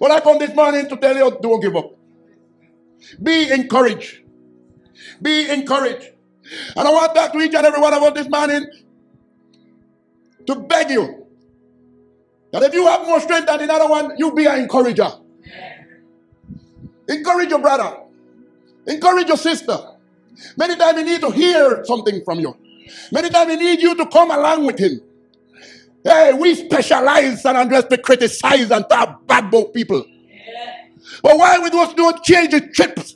Well, 0.00 0.12
I 0.12 0.20
come 0.20 0.38
this 0.38 0.54
morning 0.54 0.88
to 0.88 0.96
tell 0.96 1.16
you, 1.16 1.38
don't 1.40 1.60
give 1.60 1.76
up. 1.76 1.92
Be 3.22 3.50
encouraged. 3.52 4.22
Be 5.22 5.50
encouraged. 5.50 6.10
And 6.76 6.88
I 6.88 6.90
want 6.90 7.14
to 7.14 7.20
talk 7.20 7.32
to 7.32 7.40
each 7.40 7.54
and 7.54 7.66
every 7.66 7.80
one 7.80 7.92
of 7.94 8.02
us 8.02 8.12
this 8.14 8.28
morning 8.28 8.66
to 10.46 10.56
beg 10.56 10.90
you 10.90 11.26
that 12.52 12.62
if 12.62 12.74
you 12.74 12.86
have 12.86 13.06
more 13.06 13.20
strength 13.20 13.46
than 13.46 13.62
another 13.62 13.88
one, 13.88 14.12
you 14.18 14.32
be 14.32 14.46
an 14.46 14.60
encourager. 14.60 15.08
Encourage 17.08 17.50
your 17.50 17.58
brother. 17.60 17.98
Encourage 18.86 19.28
your 19.28 19.36
sister. 19.36 19.76
Many 20.56 20.76
times 20.76 20.98
he 20.98 21.04
need 21.04 21.20
to 21.20 21.30
hear 21.30 21.84
something 21.84 22.22
from 22.24 22.40
you. 22.40 22.56
Many 23.10 23.30
times 23.30 23.50
he 23.52 23.56
need 23.56 23.80
you 23.82 23.94
to 23.96 24.06
come 24.06 24.30
along 24.30 24.66
with 24.66 24.78
him. 24.78 25.00
Hey, 26.04 26.32
we 26.34 26.54
specialize 26.54 27.44
and 27.44 27.56
Andres 27.56 27.84
to 27.86 27.98
criticize 27.98 28.70
and 28.70 28.88
talk 28.88 29.26
bad 29.26 29.46
about 29.46 29.74
people. 29.74 30.04
But 31.22 31.38
why 31.38 31.58
we 31.58 31.70
just 31.70 31.96
don't 31.96 32.22
change 32.22 32.52
the 32.52 32.60
trips 32.60 33.15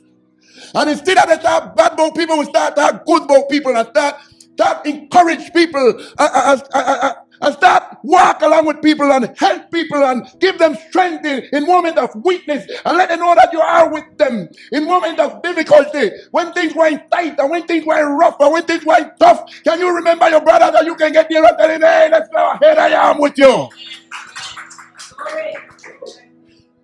and 0.75 0.89
instead 0.89 1.17
of 1.17 1.39
start 1.39 1.75
bad 1.75 1.93
about 1.93 2.15
people, 2.15 2.37
we 2.39 2.45
start 2.45 2.75
talk 2.75 3.05
good 3.05 3.23
about 3.23 3.49
people 3.49 3.75
and 3.75 3.87
start, 3.89 4.15
start 4.53 4.85
encourage 4.85 5.51
people 5.53 5.99
uh, 6.17 6.57
uh, 6.73 6.77
uh, 6.77 7.13
and 7.41 7.55
start 7.55 7.97
walk 8.03 8.41
along 8.41 8.65
with 8.67 8.81
people 8.81 9.11
and 9.11 9.33
help 9.37 9.71
people 9.71 10.03
and 10.03 10.27
give 10.39 10.57
them 10.59 10.75
strength 10.89 11.25
in, 11.25 11.43
in 11.53 11.65
moment 11.65 11.97
of 11.97 12.09
weakness 12.23 12.65
and 12.85 12.97
let 12.97 13.09
them 13.09 13.19
know 13.19 13.35
that 13.35 13.51
you 13.51 13.59
are 13.59 13.91
with 13.91 14.05
them 14.17 14.47
in 14.71 14.85
moment 14.85 15.19
of 15.19 15.41
difficulty 15.41 16.11
when 16.31 16.53
things 16.53 16.75
went 16.75 17.09
tight 17.11 17.37
and 17.39 17.49
when 17.49 17.65
things 17.67 17.85
went 17.85 18.07
rough 18.07 18.37
and 18.39 18.53
when 18.53 18.63
things 18.63 18.85
went 18.85 19.11
tough. 19.19 19.43
Can 19.63 19.79
you 19.79 19.93
remember 19.95 20.29
your 20.29 20.41
brother 20.41 20.71
that 20.71 20.85
you 20.85 20.95
can 20.95 21.11
get 21.11 21.27
there 21.29 21.43
and 21.43 21.57
tell 21.57 21.69
him, 21.69 21.81
hey, 21.81 22.09
let's 22.11 22.29
go 22.29 22.51
ahead, 22.51 22.77
I 22.77 23.09
am 23.09 23.19
with 23.19 23.37
you. 23.37 23.69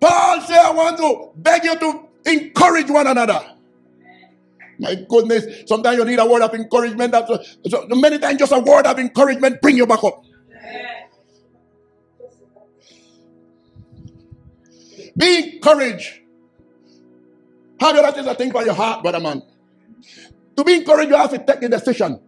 Paul 0.00 0.40
said, 0.42 0.58
I 0.58 0.72
want 0.72 0.98
to 0.98 1.30
beg 1.36 1.64
you 1.64 1.76
to 1.78 2.08
encourage 2.26 2.90
one 2.90 3.06
another. 3.06 3.40
My 4.78 4.94
goodness, 4.94 5.64
sometimes 5.66 5.98
you 5.98 6.04
need 6.04 6.18
a 6.18 6.26
word 6.26 6.42
of 6.42 6.54
encouragement. 6.54 7.12
That, 7.12 7.26
so 7.68 7.86
many 7.90 8.18
times, 8.18 8.38
just 8.38 8.52
a 8.52 8.60
word 8.60 8.86
of 8.86 8.98
encouragement 8.98 9.60
bring 9.60 9.76
you 9.76 9.86
back 9.86 10.04
up. 10.04 10.24
Be 15.16 15.54
encouraged. 15.54 16.20
Have 17.80 17.96
you 17.96 18.02
that 18.02 18.16
is 18.16 18.26
a 18.26 18.34
thing 18.34 18.52
for 18.52 18.64
your 18.64 18.74
heart, 18.74 19.02
brother 19.02 19.20
man? 19.20 19.42
To 20.56 20.64
be 20.64 20.74
encouraged, 20.74 21.10
you 21.10 21.16
have 21.16 21.30
to 21.30 21.38
take 21.38 21.62
a 21.62 21.68
decision. 21.68 22.20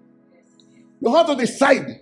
You 1.01 1.15
have 1.15 1.27
to 1.29 1.37
decide. 1.37 2.01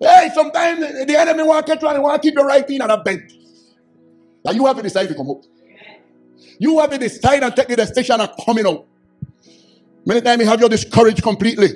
Hey, 0.00 0.30
sometimes 0.34 0.80
the 0.80 1.16
enemy 1.18 1.42
want 1.42 1.66
to 1.66 1.72
catch 1.72 1.82
you 1.82 1.88
and 1.88 2.02
want 2.02 2.20
to 2.22 2.28
keep 2.28 2.36
you 2.36 2.44
right 2.44 2.68
in 2.68 2.80
a 2.80 3.02
bed. 3.02 3.20
Now 4.44 4.52
you 4.52 4.66
have 4.66 4.76
to 4.76 4.82
decide 4.82 5.08
to 5.08 5.14
come 5.14 5.30
out. 5.30 5.46
You 6.58 6.78
have 6.80 6.90
to 6.90 6.98
decide 6.98 7.42
and 7.42 7.54
take 7.54 7.68
the 7.68 7.76
decision 7.76 8.20
of 8.20 8.30
coming 8.44 8.66
out. 8.66 8.86
Many 10.04 10.20
times 10.20 10.42
you 10.42 10.48
have 10.48 10.60
your 10.60 10.68
discouraged 10.68 11.22
completely. 11.22 11.70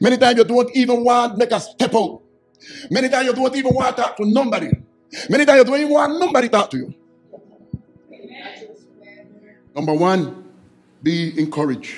Many 0.00 0.16
times 0.16 0.38
you 0.38 0.44
don't 0.44 0.74
even 0.74 1.04
want 1.04 1.32
to 1.32 1.38
make 1.38 1.50
a 1.50 1.60
step 1.60 1.94
out. 1.94 2.22
Many 2.90 3.08
times 3.08 3.26
you 3.26 3.32
don't 3.32 3.54
even 3.54 3.74
want 3.74 3.96
to 3.96 4.02
talk 4.02 4.16
to 4.16 4.26
nobody. 4.26 4.70
Many 5.28 5.44
times 5.44 5.58
you 5.58 5.64
don't 5.64 5.80
even 5.80 5.92
want 5.92 6.18
nobody 6.18 6.48
to 6.48 6.52
talk 6.52 6.70
to 6.70 6.76
you. 6.76 6.94
Number 9.74 9.94
one, 9.94 10.44
be 11.02 11.38
encouraged. 11.38 11.94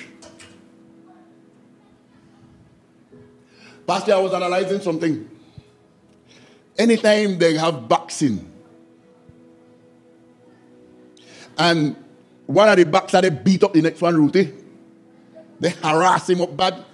Pastor, 3.87 4.13
I 4.13 4.19
was 4.19 4.33
analyzing 4.33 4.81
something. 4.81 5.27
Anytime 6.77 7.39
they 7.39 7.55
have 7.55 7.87
boxing, 7.87 8.51
and 11.57 11.95
one 12.45 12.69
of 12.69 12.77
the 12.77 12.85
boxers 12.85 13.21
they 13.21 13.29
beat 13.29 13.63
up 13.63 13.73
the 13.73 13.81
next 13.81 14.01
one, 14.01 14.15
Ruthie. 14.15 14.58
They 15.59 15.69
harass 15.69 16.29
him 16.29 16.41
up 16.41 16.55
bad. 16.55 16.85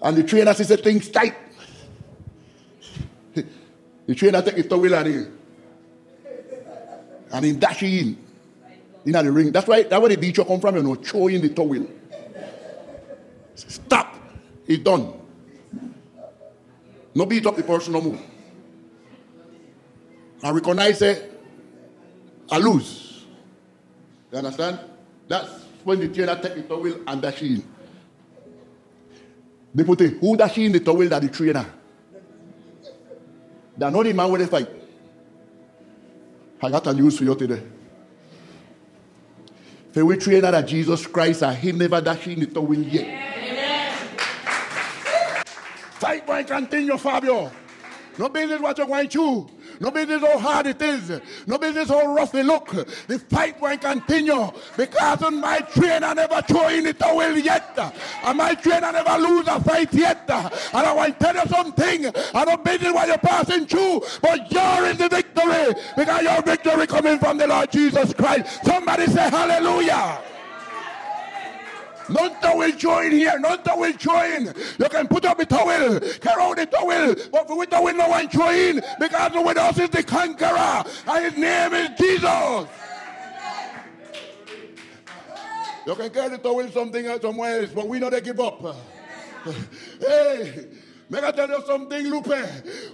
And 0.00 0.16
the 0.16 0.22
trainer 0.22 0.54
says 0.54 0.80
things 0.80 1.08
tight. 1.08 1.34
The 4.06 4.14
trainer 4.14 4.40
take 4.42 4.56
his 4.56 4.66
towel 4.68 4.94
and 4.94 5.06
he, 5.08 5.26
and 7.32 7.44
he 7.44 7.52
dash 7.52 7.82
in. 7.82 8.16
In 9.04 9.12
the 9.12 9.32
ring. 9.32 9.52
That's 9.52 9.66
why 9.66 9.82
that's 9.84 10.00
where 10.00 10.08
the 10.08 10.16
teacher 10.16 10.44
come 10.44 10.60
from, 10.60 10.76
you 10.76 10.82
know, 10.82 10.94
throwing 10.94 11.40
the 11.40 11.48
towel. 11.48 11.86
Stop. 13.54 14.14
He's 14.66 14.80
done. 14.80 15.12
No 17.14 17.24
beat 17.24 17.46
up 17.46 17.56
the 17.56 17.62
person 17.62 17.92
no 17.94 18.00
more. 18.00 18.18
I 20.42 20.50
recognize 20.50 21.00
it. 21.02 21.32
I 22.50 22.58
lose. 22.58 23.24
You 24.30 24.38
understand? 24.38 24.80
That's 25.26 25.65
when 25.86 26.00
the 26.00 26.08
trainer 26.08 26.34
take 26.34 26.56
the 26.56 26.62
towel 26.62 26.92
and 27.06 27.22
dash 27.22 27.42
in. 27.42 27.62
They 29.72 29.84
put 29.84 30.00
it, 30.00 30.18
who 30.18 30.36
dash 30.36 30.58
in 30.58 30.72
the 30.72 30.80
towel 30.80 31.08
that 31.08 31.22
the 31.22 31.28
trainer? 31.28 31.64
They're 33.76 33.90
not 33.92 34.02
the 34.02 34.12
man 34.12 34.32
with 34.32 34.50
fight. 34.50 34.68
I 36.60 36.70
got 36.70 36.88
a 36.88 36.92
news 36.92 37.16
for 37.16 37.22
you 37.22 37.36
today. 37.36 37.62
For 39.92 40.04
we 40.04 40.16
trainer 40.16 40.50
that 40.50 40.66
Jesus 40.66 41.06
Christ 41.06 41.44
and 41.44 41.56
he 41.56 41.70
never 41.70 42.00
dash 42.00 42.26
in 42.26 42.40
the 42.40 42.46
towel 42.46 42.74
yet. 42.74 43.04
Amen. 43.04 43.92
Fight 46.00 46.26
boy 46.26 46.42
continue, 46.42 46.98
Fabio. 46.98 47.52
No 48.18 48.28
business 48.28 48.60
what 48.60 48.76
you're 48.76 48.88
going 48.88 49.08
to. 49.08 49.48
No 49.80 49.90
business 49.90 50.22
how 50.22 50.38
hard 50.38 50.66
it 50.66 50.80
is. 50.80 51.20
No 51.46 51.58
business 51.58 51.88
how 51.88 52.14
rough 52.14 52.34
it 52.34 52.44
look. 52.44 52.68
The 53.06 53.18
fight 53.18 53.60
will 53.60 53.76
continue 53.78 54.50
because 54.76 55.22
on 55.22 55.40
my 55.40 55.60
train 55.60 56.04
I 56.04 56.14
never 56.14 56.42
throw 56.42 56.68
in 56.68 56.84
the 56.84 56.94
towel 56.94 57.36
yet. 57.36 57.78
On 58.24 58.36
my 58.36 58.54
train 58.54 58.84
I 58.84 58.90
never 58.92 59.18
lose 59.18 59.46
a 59.48 59.60
fight 59.60 59.92
yet. 59.92 60.28
And 60.28 60.50
I 60.74 60.92
want 60.92 61.18
to 61.18 61.24
tell 61.24 61.34
you 61.34 61.48
something. 61.48 62.06
I 62.34 62.44
don't 62.44 62.64
business 62.64 62.92
what 62.92 63.08
you're 63.08 63.18
passing 63.18 63.66
through, 63.66 64.02
but 64.22 64.50
you're 64.50 64.86
in 64.90 64.96
the 64.96 65.08
victory 65.08 65.74
because 65.96 66.22
your 66.22 66.42
victory 66.42 66.86
coming 66.86 67.18
from 67.18 67.38
the 67.38 67.46
Lord 67.46 67.70
Jesus 67.70 68.12
Christ. 68.14 68.64
Somebody 68.64 69.06
say 69.06 69.28
hallelujah. 69.28 70.20
None 72.08 72.58
will 72.58 72.72
join 72.72 73.10
here. 73.12 73.38
None 73.38 73.60
will 73.76 73.92
join. 73.94 74.46
You 74.78 74.88
can 74.88 75.08
put 75.08 75.24
up 75.24 75.38
the 75.38 75.46
towel, 75.46 76.00
carry 76.20 76.42
out 76.42 76.56
the 76.56 76.66
towel, 76.66 77.14
but 77.32 77.56
with 77.56 77.70
the 77.70 77.82
wind, 77.82 77.98
no 77.98 78.08
one 78.08 78.28
join 78.28 78.80
because 79.00 79.32
with 79.34 79.58
us 79.58 79.78
is 79.78 79.90
the 79.90 80.02
conqueror, 80.02 80.84
and 81.06 81.24
his 81.24 81.36
name 81.36 81.74
is 81.74 81.90
Jesus. 81.98 82.68
You 85.86 85.94
can 85.94 86.10
carry 86.10 86.30
the 86.30 86.38
towel 86.38 86.68
something 86.70 87.20
somewhere 87.20 87.60
else, 87.60 87.70
but 87.74 87.88
we 87.88 87.98
know 87.98 88.10
they 88.10 88.20
give 88.20 88.40
up. 88.40 88.76
Hey. 90.00 90.66
May 91.08 91.22
I 91.22 91.30
tell 91.30 91.48
you 91.48 91.62
something, 91.66 92.06
Lupe? 92.10 92.34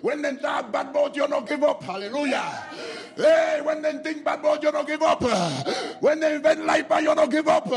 When 0.02 0.21
they 0.21 0.37
talk 0.37 0.71
bad 0.71 0.88
about 0.88 1.16
you, 1.16 1.26
don't 1.26 1.49
give 1.49 1.62
up. 1.62 1.83
Hallelujah. 1.83 2.69
Hey, 3.16 3.61
when 3.62 3.83
they 3.83 3.92
think 3.99 4.25
bad 4.25 4.40
about 4.40 4.62
you, 4.62 4.71
don't 4.71 4.87
give 4.87 5.02
up. 5.02 5.23
When 6.00 6.21
they 6.21 6.35
invent 6.35 6.66
life, 6.66 6.87
you 7.00 7.14
don't 7.14 7.31
give 7.31 7.49
up. 7.49 7.69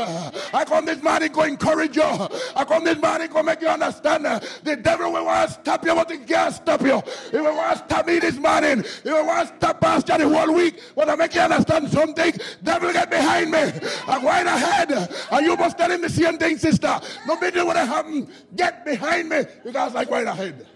I 0.54 0.64
come 0.66 0.84
this 0.84 1.02
morning 1.02 1.32
to 1.32 1.40
encourage 1.42 1.96
you. 1.96 2.02
I 2.02 2.64
come 2.66 2.84
this 2.84 2.98
morning 2.98 3.28
to 3.28 3.42
make 3.42 3.62
you 3.62 3.68
understand. 3.68 4.24
The 4.62 4.76
devil 4.76 5.12
will 5.12 5.24
want 5.24 5.48
to 5.48 5.54
stop 5.54 5.84
you, 5.86 5.94
but 5.94 6.10
he 6.10 6.18
can't 6.18 6.54
stop 6.54 6.82
you. 6.82 7.02
He 7.30 7.38
will 7.38 7.56
want 7.56 7.78
to 7.78 7.84
stop 7.84 8.06
me 8.06 8.18
this 8.18 8.36
morning. 8.36 8.84
He 9.04 9.10
will 9.10 9.26
want 9.26 9.48
to 9.48 9.56
stop 9.56 9.80
Pastor 9.80 10.18
the 10.18 10.28
whole 10.28 10.54
week. 10.54 10.80
But 10.94 11.08
I 11.08 11.16
make 11.16 11.34
you 11.34 11.40
understand 11.40 11.88
something. 11.90 12.34
Devil 12.62 12.92
get 12.92 13.10
behind 13.10 13.50
me. 13.50 13.72
I'm 14.06 14.22
going 14.22 14.46
ahead. 14.46 14.92
And 15.30 15.46
you 15.46 15.56
must 15.56 15.78
tell 15.78 15.90
him 15.90 16.02
the 16.02 16.10
same 16.10 16.36
thing, 16.36 16.58
sister. 16.58 17.00
No 17.26 17.38
matter 17.40 17.64
what 17.64 17.76
happen, 17.76 18.28
get 18.54 18.84
behind 18.84 19.30
me. 19.30 19.44
Because 19.64 19.94
I'm 19.94 20.06
going 20.26 20.38
ahead. 20.38 20.66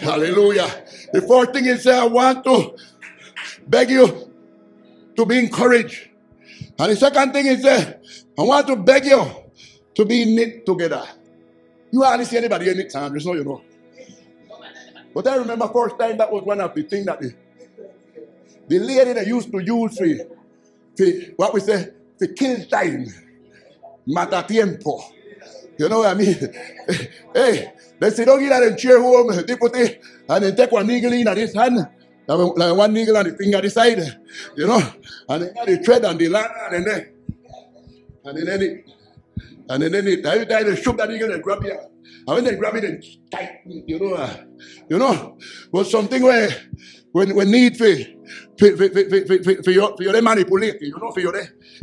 Hallelujah. 0.00 0.84
The 1.12 1.22
fourth 1.22 1.52
thing 1.52 1.66
is 1.66 1.86
I 1.86 2.06
want 2.06 2.44
to 2.44 2.76
beg 3.66 3.90
you 3.90 4.30
to 5.16 5.26
be 5.26 5.38
encouraged. 5.38 6.08
And 6.78 6.92
the 6.92 6.96
second 6.96 7.32
thing 7.32 7.46
is 7.46 7.64
I 7.66 7.96
want 8.38 8.66
to 8.68 8.76
beg 8.76 9.04
you 9.04 9.24
to 9.94 10.04
be 10.04 10.24
knit 10.24 10.66
together. 10.66 11.04
You 11.90 12.02
hardly 12.02 12.24
see 12.24 12.38
anybody 12.38 12.70
in 12.70 12.80
it, 12.80 12.90
Sanders, 12.90 13.26
no, 13.26 13.34
you 13.34 13.44
know. 13.44 13.62
But 15.14 15.28
I 15.28 15.36
remember 15.36 15.68
first 15.68 15.98
time 15.98 16.16
that 16.16 16.32
was 16.32 16.42
one 16.42 16.60
of 16.60 16.74
the 16.74 16.82
things 16.82 17.06
that 17.06 17.20
the, 17.20 17.32
the 18.66 18.78
lady 18.80 19.12
that 19.12 19.26
used 19.26 19.52
to 19.52 19.60
use 19.60 19.96
for, 19.96 20.06
for 20.96 21.06
what 21.36 21.54
we 21.54 21.60
say, 21.60 21.90
for 22.18 22.26
kill 22.28 22.64
time. 22.64 23.06
Mata 24.06 24.44
tiempo. 24.46 25.00
You 25.78 25.88
know 25.88 25.98
what 26.00 26.08
I 26.08 26.14
mean? 26.14 26.34
hey, 27.34 27.72
they 27.98 28.10
sit 28.10 28.26
down 28.26 28.42
in 28.42 28.52
and 28.52 28.78
chair 28.78 29.00
home, 29.00 29.30
they 29.46 29.56
put 29.56 29.76
it, 29.76 30.00
and 30.28 30.44
then 30.44 30.56
take 30.56 30.70
one 30.72 30.86
needle 30.86 31.12
in 31.12 31.28
at 31.28 31.36
his 31.36 31.54
hand. 31.54 31.78
Like 32.26 32.76
one 32.76 32.92
needle 32.92 33.16
on 33.16 33.28
the 33.28 33.36
finger 33.36 33.60
the 33.60 33.68
side, 33.70 33.98
you 34.56 34.66
know, 34.66 34.80
and 35.28 35.42
then 35.42 35.54
got 35.54 35.66
the 35.66 35.76
thread 35.78 36.04
on 36.06 36.16
the 36.16 36.28
line, 36.28 36.48
and 36.72 36.86
then, 36.86 37.12
and 38.24 38.48
then 38.48 38.62
it, 38.62 38.90
and 39.68 39.82
then 39.82 39.94
it, 40.06 40.24
every 40.24 40.46
time 40.46 40.64
they 40.64 40.76
shoot 40.80 40.96
that 40.96 41.10
needle 41.10 41.32
and 41.32 41.42
grab 41.42 41.62
it, 41.64 41.72
and 41.72 42.26
when 42.26 42.44
they 42.44 42.56
grab 42.56 42.76
it 42.76 42.84
and 42.84 43.04
tighten, 43.30 43.84
you 43.86 43.98
know, 43.98 44.14
uh, 44.14 44.36
you 44.88 44.98
know, 44.98 45.36
was 45.70 45.90
something 45.90 46.22
where 46.22 46.48
when 47.12 47.34
when 47.34 47.50
need 47.50 47.76
for 47.76 47.94
for, 48.58 48.76
for, 48.76 49.62
for, 49.62 49.70
your, 49.70 49.96
for 49.96 50.02
your 50.02 50.22
manipulate, 50.22 50.80
you 50.80 50.96
know, 50.98 51.10
for 51.10 51.20
your, 51.20 51.34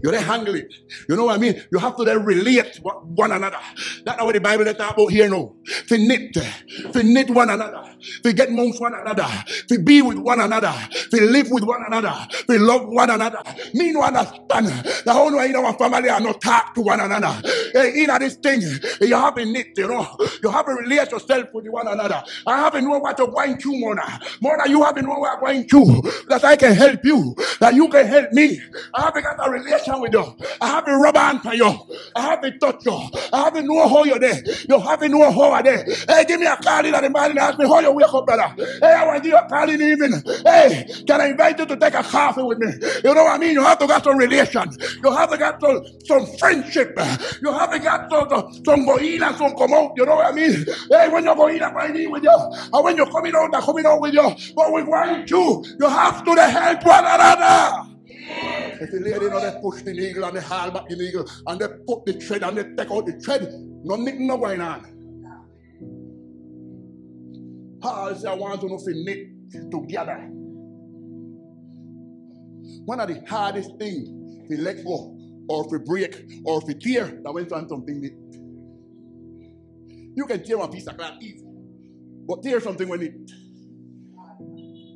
your 0.04 0.20
handling. 0.20 0.68
You 1.10 1.16
know 1.16 1.26
what 1.26 1.36
I 1.36 1.40
mean? 1.40 1.62
You 1.72 1.80
have 1.80 1.98
to 1.98 2.06
then 2.06 2.24
relate 2.24 2.80
one 2.82 3.32
another. 3.32 3.60
That's 4.06 4.22
what 4.22 4.34
the 4.34 4.42
Bible 4.42 4.68
is 4.68 4.76
talk 4.76 4.94
about 4.94 5.12
here 5.12 5.30
now. 5.30 5.56
To 5.88 5.98
knit, 5.98 6.34
to 6.34 7.04
knit 7.04 7.30
one 7.30 7.50
another, 7.50 7.84
to 8.24 8.34
get 8.34 8.50
amongst 8.50 8.80
one 8.80 8.94
another, 8.94 9.28
to 9.68 9.80
be 9.80 10.02
with 10.02 10.18
one 10.18 10.40
another, 10.40 10.74
to 11.12 11.22
live 11.22 11.50
with 11.50 11.64
one 11.64 11.84
another, 11.86 12.14
to 12.48 12.60
love 12.60 12.88
one 12.88 13.10
another. 13.10 13.42
Mean 13.74 13.98
one 13.98 14.12
understand 14.16 14.68
the 15.06 15.14
whole 15.14 15.36
way 15.36 15.50
in 15.50 15.56
our 15.56 15.74
family 15.78 16.10
are 16.10 16.20
not 16.20 16.42
talk 16.42 16.74
to 16.76 16.82
one 16.82 17.00
another. 17.00 17.42
In 17.76 18.10
this 18.20 18.36
thing, 18.36 18.62
you 19.02 19.16
have 19.16 19.36
to 19.36 19.46
knit, 19.46 19.68
you 19.78 19.88
know, 19.88 20.08
you 20.44 20.50
have 20.50 20.66
to 20.66 20.74
relate 20.74 21.12
yourself 21.12 21.54
with 21.54 21.68
one 21.68 21.88
another. 21.88 22.24
I 22.46 22.58
haven't 22.60 22.86
know 22.86 23.00
what 23.00 23.18
you're 23.18 23.28
going 23.28 23.58
through, 23.58 23.80
Mona. 23.80 24.20
Mona, 24.42 24.70
you 24.70 24.84
haven't 24.84 25.06
know 25.06 25.16
what 25.20 25.40
I'm 25.46 25.66
through. 25.66 26.02
That 26.30 26.44
I 26.44 26.56
can 26.56 26.74
help 26.74 27.04
you, 27.04 27.36
that 27.60 27.74
you 27.74 27.88
can 27.90 28.08
help 28.08 28.32
me. 28.32 28.62
I 28.94 29.02
haven't 29.04 29.24
got 29.24 29.48
a 29.48 29.52
relation 29.52 30.00
with 30.02 30.14
you. 30.14 30.36
I 30.62 30.68
haven't 30.68 31.02
rub 31.02 31.16
hand 31.16 31.42
for 31.42 31.54
you. 31.54 31.72
I 32.16 32.22
haven't 32.22 32.60
touched 32.60 32.86
you. 32.86 32.94
I 33.34 33.44
haven't 33.46 33.68
know 33.68 33.88
how 33.88 34.04
you're 34.04 34.20
there. 34.20 34.42
You 34.68 34.80
haven't 34.80 35.12
know 35.12 35.32
how 35.32 35.54
you're 35.54 35.64
there. 35.64 35.86
Hey, 36.08 36.26
give 36.28 36.40
me 36.40 36.46
a 36.48 36.56
call 36.58 36.86
in 36.86 36.92
the 36.92 37.10
morning 37.10 37.38
ask 37.38 37.58
me 37.60 37.68
how 37.68 37.80
you 37.80 37.92
wake 37.92 38.14
up, 38.14 38.26
brother. 38.26 38.54
Hey, 38.82 38.94
I 38.94 39.06
want 39.06 39.18
to 39.18 39.30
give 39.30 39.32
you 39.32 39.38
a 39.46 39.48
call 39.48 39.70
in 39.70 39.80
the 39.80 39.86
evening. 39.86 40.22
Hey, 40.46 40.86
can 41.06 41.22
I 41.22 41.28
invite 41.28 41.60
you 41.60 41.66
to 41.66 41.76
take 41.78 41.94
a 41.94 42.04
coffee 42.04 42.42
with 42.42 42.58
me? 42.60 42.72
You 43.04 43.14
know 43.14 43.24
what 43.24 43.36
I 43.36 43.38
mean? 43.38 43.54
You 43.54 43.64
have 43.64 43.78
to 43.80 43.88
get 43.88 44.04
some 44.04 44.18
relation. 44.18 44.70
You 45.04 45.12
have 45.12 45.30
to 45.32 45.38
get 45.38 45.60
some, 45.62 45.84
some 46.06 46.26
friendship. 46.38 46.98
You 47.42 47.52
have 47.52 47.61
to 47.68 47.80
get 47.80 48.10
some, 48.10 48.64
some 48.66 48.86
go 48.86 48.98
in 48.98 49.22
and 49.24 49.36
some 49.36 49.56
come 49.56 49.74
out. 49.74 49.94
You 49.96 50.06
know 50.06 50.16
what 50.16 50.28
I 50.28 50.32
mean? 50.32 50.66
Hey, 50.90 51.10
when 51.10 51.24
you 51.26 51.36
go 51.36 51.48
in, 51.48 51.62
I'm 51.62 51.74
going 51.74 51.96
in 51.96 52.12
with 52.12 52.24
you. 52.24 52.52
And 52.74 52.84
when 52.84 52.98
you're 52.98 53.12
coming 53.12 53.34
out, 53.36 53.54
I'm 53.54 53.62
coming 53.62 53.86
out 53.86 54.02
with 54.02 54.14
you. 54.14 54.36
But 54.56 54.74
we 54.74 54.84
want 54.84 55.30
you, 55.30 55.64
you 55.80 55.88
have 55.88 56.24
to 56.24 56.42
help 56.42 56.86
one 56.86 57.06
another. 57.06 57.88
If 58.82 58.92
the 58.92 59.00
lady 59.00 59.30
know 59.30 59.40
they 59.40 59.60
push 59.62 59.82
the 59.84 59.94
needle 59.94 60.24
and 60.26 60.38
they 60.38 60.42
haul 60.42 60.72
back 60.72 60.88
the 60.90 60.96
needle 60.96 61.30
and 61.48 61.60
they 61.60 61.68
put 61.86 62.06
the 62.06 62.14
thread 62.14 62.44
and 62.44 62.58
they 62.58 62.64
take 62.76 62.92
out 62.92 63.06
the 63.06 63.14
thread, 63.20 63.52
no 63.84 63.96
no 63.96 64.38
going 64.38 64.62
on. 64.62 64.86
Paul 67.82 68.16
said, 68.16 68.32
I 68.32 68.34
want 68.36 68.62
to 68.62 68.68
know 68.68 68.76
if 68.76 68.86
we 68.86 69.04
knit 69.04 69.72
together. 69.72 70.30
One 72.86 73.00
of 73.00 73.08
the 73.08 73.24
hardest 73.28 73.72
things 73.78 74.08
to 74.50 74.58
let 74.62 74.84
go 74.84 75.18
or 75.48 75.66
if 75.66 75.72
we 75.72 75.80
break 75.80 76.42
or 76.46 76.62
if 76.62 76.68
we 76.68 76.74
tear 76.74 77.20
that 77.24 77.32
went 77.32 77.52
on 77.52 77.68
something. 77.68 78.04
You 80.14 80.26
can 80.26 80.44
tear 80.44 80.58
one 80.58 80.72
piece 80.72 80.88
of 80.88 80.98
glass 80.98 81.14
easy, 81.22 81.46
but 82.28 82.44
tear 82.44 82.60
something 82.60 82.88
when 82.88 83.02
it 83.02 83.14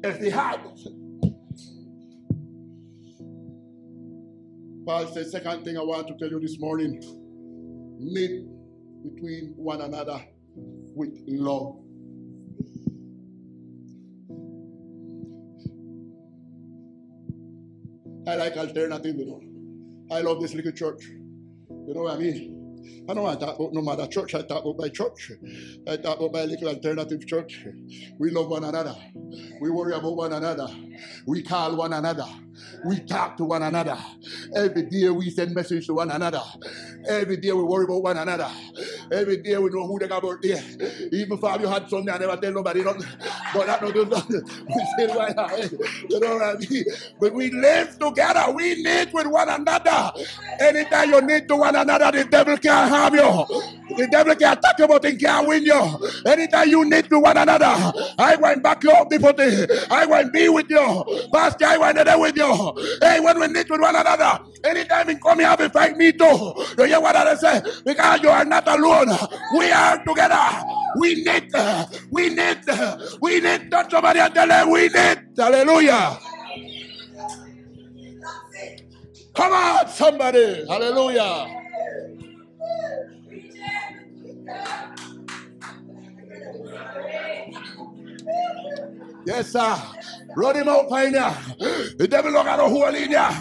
if 0.03 0.19
they 0.19 0.29
hard 0.29 0.62
Paul 4.86 5.08
says, 5.08 5.31
second 5.31 5.63
thing 5.63 5.77
I 5.77 5.81
want 5.81 6.08
to 6.10 6.13
tell 6.19 6.29
you 6.29 6.39
this 6.39 6.60
morning, 6.60 7.01
meet 7.99 8.45
between 9.03 9.53
one 9.55 9.81
another 9.81 10.23
with 10.55 11.17
love. 11.27 11.77
I 18.27 18.36
like 18.36 18.58
alternative, 18.58 19.15
you 19.15 19.25
know. 19.25 19.55
I 20.12 20.22
love 20.22 20.41
this 20.41 20.54
little 20.54 20.72
church. 20.72 21.06
You 21.06 21.94
know 21.94 22.02
what 22.02 22.15
I 22.15 22.18
mean? 22.18 23.06
I 23.10 23.13
don't 23.13 23.24
want 23.24 23.39
to 23.39 23.46
talk 23.46 23.60
about 23.60 23.74
no 23.74 23.82
matter 23.82 24.08
church. 24.08 24.36
I 24.36 24.41
talk 24.41 24.63
about 24.63 24.78
my 24.78 24.89
church. 24.89 25.32
I 25.88 25.98
talk 25.98 26.20
about 26.20 26.34
my 26.34 26.46
little 26.46 26.70
alternative 26.70 27.26
church. 27.26 27.65
We 28.20 28.30
love 28.32 28.50
one 28.50 28.63
another. 28.63 28.96
We 29.62 29.70
worry 29.70 29.94
about 29.94 30.15
one 30.15 30.34
another. 30.34 30.68
We 31.26 31.41
call 31.41 31.76
one 31.76 31.94
another. 31.94 32.28
We 32.86 33.00
talk 33.02 33.38
to 33.38 33.46
one 33.46 33.63
another. 33.63 33.98
Every 34.56 34.84
day 34.84 35.10
we 35.10 35.30
send 35.30 35.54
message 35.54 35.88
to 35.88 35.94
one 35.94 36.12
another. 36.12 36.41
Every 37.08 37.38
day 37.38 37.52
we 37.52 37.63
worry 37.63 37.86
about 37.86 38.04
one 38.04 38.18
another. 38.18 38.50
Every 39.12 39.38
day 39.38 39.58
we 39.58 39.70
know 39.70 39.88
who 39.88 40.00
they 40.00 40.08
got 40.08 40.22
birthday. 40.22 40.62
Even 41.12 41.38
you 41.60 41.68
had 41.68 41.89
Sunday, 41.89 42.12
I 42.12 42.18
never 42.18 42.38
tell 42.38 42.52
nobody 42.52 42.84
nothing. 42.84 43.08
But 43.54 43.68
that 43.68 43.82
no 43.82 43.91
do 43.91 44.06
nothing. 44.06 44.41
We 44.76 44.86
say 44.98 45.15
right 45.15 45.36
You 46.10 46.20
know 46.20 46.36
what 46.36 46.44
I 46.44 46.56
mean? 46.70 46.84
But 47.20 47.34
we 47.34 47.52
live 47.52 47.98
together. 48.00 48.52
We 48.52 48.82
need 48.84 49.10
with 49.13 49.28
one 49.28 49.50
another. 49.50 50.12
Anytime 50.60 51.10
you 51.10 51.22
need 51.22 51.48
to 51.48 51.56
one 51.56 51.76
another, 51.76 52.12
the 52.12 52.26
devil 52.26 52.58
can't 52.58 52.89
harm 52.89 53.13
you. 53.15 53.46
The 53.97 54.08
devil 54.12 54.36
can 54.36 54.53
attack 54.58 54.79
you, 54.79 54.88
but 54.88 55.05
he 55.05 55.15
can't 55.17 55.47
win 55.47 55.65
you. 55.65 55.99
Anytime 56.25 56.69
you 56.69 56.86
need 56.89 57.10
to 57.10 57.19
one 57.19 57.38
another, 57.38 57.93
I 58.19 58.36
want 58.38 58.63
back 58.63 58.84
you 58.84 58.91
up 58.91 59.10
before 59.10 59.34
I 59.91 60.05
want 60.05 60.34
be 60.34 60.49
with 60.49 60.69
you. 60.69 61.27
Pastor, 61.34 61.65
I 61.65 61.77
want 61.77 61.97
there 62.03 62.19
with 62.19 62.36
you. 62.38 62.99
Hey, 63.01 63.19
when 63.19 63.39
we 63.39 63.47
need 63.47 63.69
with 63.69 63.81
one 63.81 63.95
another, 63.95 64.39
anytime 64.63 65.10
you 65.10 65.17
come 65.19 65.39
here, 65.39 65.55
a 65.58 65.69
fight 65.69 65.97
me 65.97 66.12
too. 66.12 66.53
You 66.77 66.86
hear 66.86 67.01
what 67.01 67.15
I 67.15 67.36
say? 67.36 67.62
Because 67.86 68.21
you 68.21 68.29
are 68.29 68.45
not 68.45 68.67
alone. 68.67 69.10
We 69.58 69.71
are 69.71 70.03
together. 70.03 70.63
We 70.97 71.15
need, 71.23 71.51
we 72.12 72.29
need, 72.29 72.60
we 73.21 73.39
need. 73.41 73.71
Touch 73.71 73.91
somebody 73.91 74.19
tell 74.34 74.47
them 74.47 74.71
we 74.71 74.89
need. 74.89 75.19
Hallelujah. 75.38 76.19
Come 79.36 79.53
on, 79.53 79.88
somebody. 79.89 80.65
Hallelujah. 80.67 81.64
Thank 84.45 85.17
you. 88.99 89.05
Yes, 89.25 89.51
sir. 89.53 89.77
Out, 90.69 90.89
pioneer. 90.89 91.35
The 91.97 92.07
devil 92.09 92.31
don't 92.33 92.45
got 92.45 92.59
a 92.59 92.63
hole 92.63 92.93
in 92.95 93.11
ya. 93.11 93.31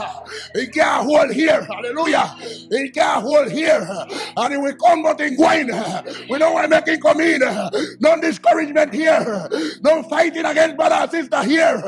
He 0.54 0.68
can't 0.68 1.04
hold 1.06 1.32
here. 1.32 1.64
Hallelujah. 1.64 2.36
He 2.70 2.90
can't 2.90 3.22
hold 3.22 3.50
here. 3.52 3.86
And 4.36 4.52
he 4.54 4.58
will 4.58 4.74
come 4.76 5.02
but 5.02 5.20
in 5.20 5.36
going. 5.36 5.68
We 6.30 6.38
know 6.38 6.52
why 6.52 6.66
making 6.68 7.00
come 7.00 7.20
in. 7.20 7.40
No 8.00 8.20
discouragement 8.20 8.94
here. 8.94 9.48
No 9.82 10.02
fighting 10.04 10.46
against 10.46 10.76
brother 10.76 10.96
and 10.96 11.10
sister 11.12 11.44
here. 11.44 11.82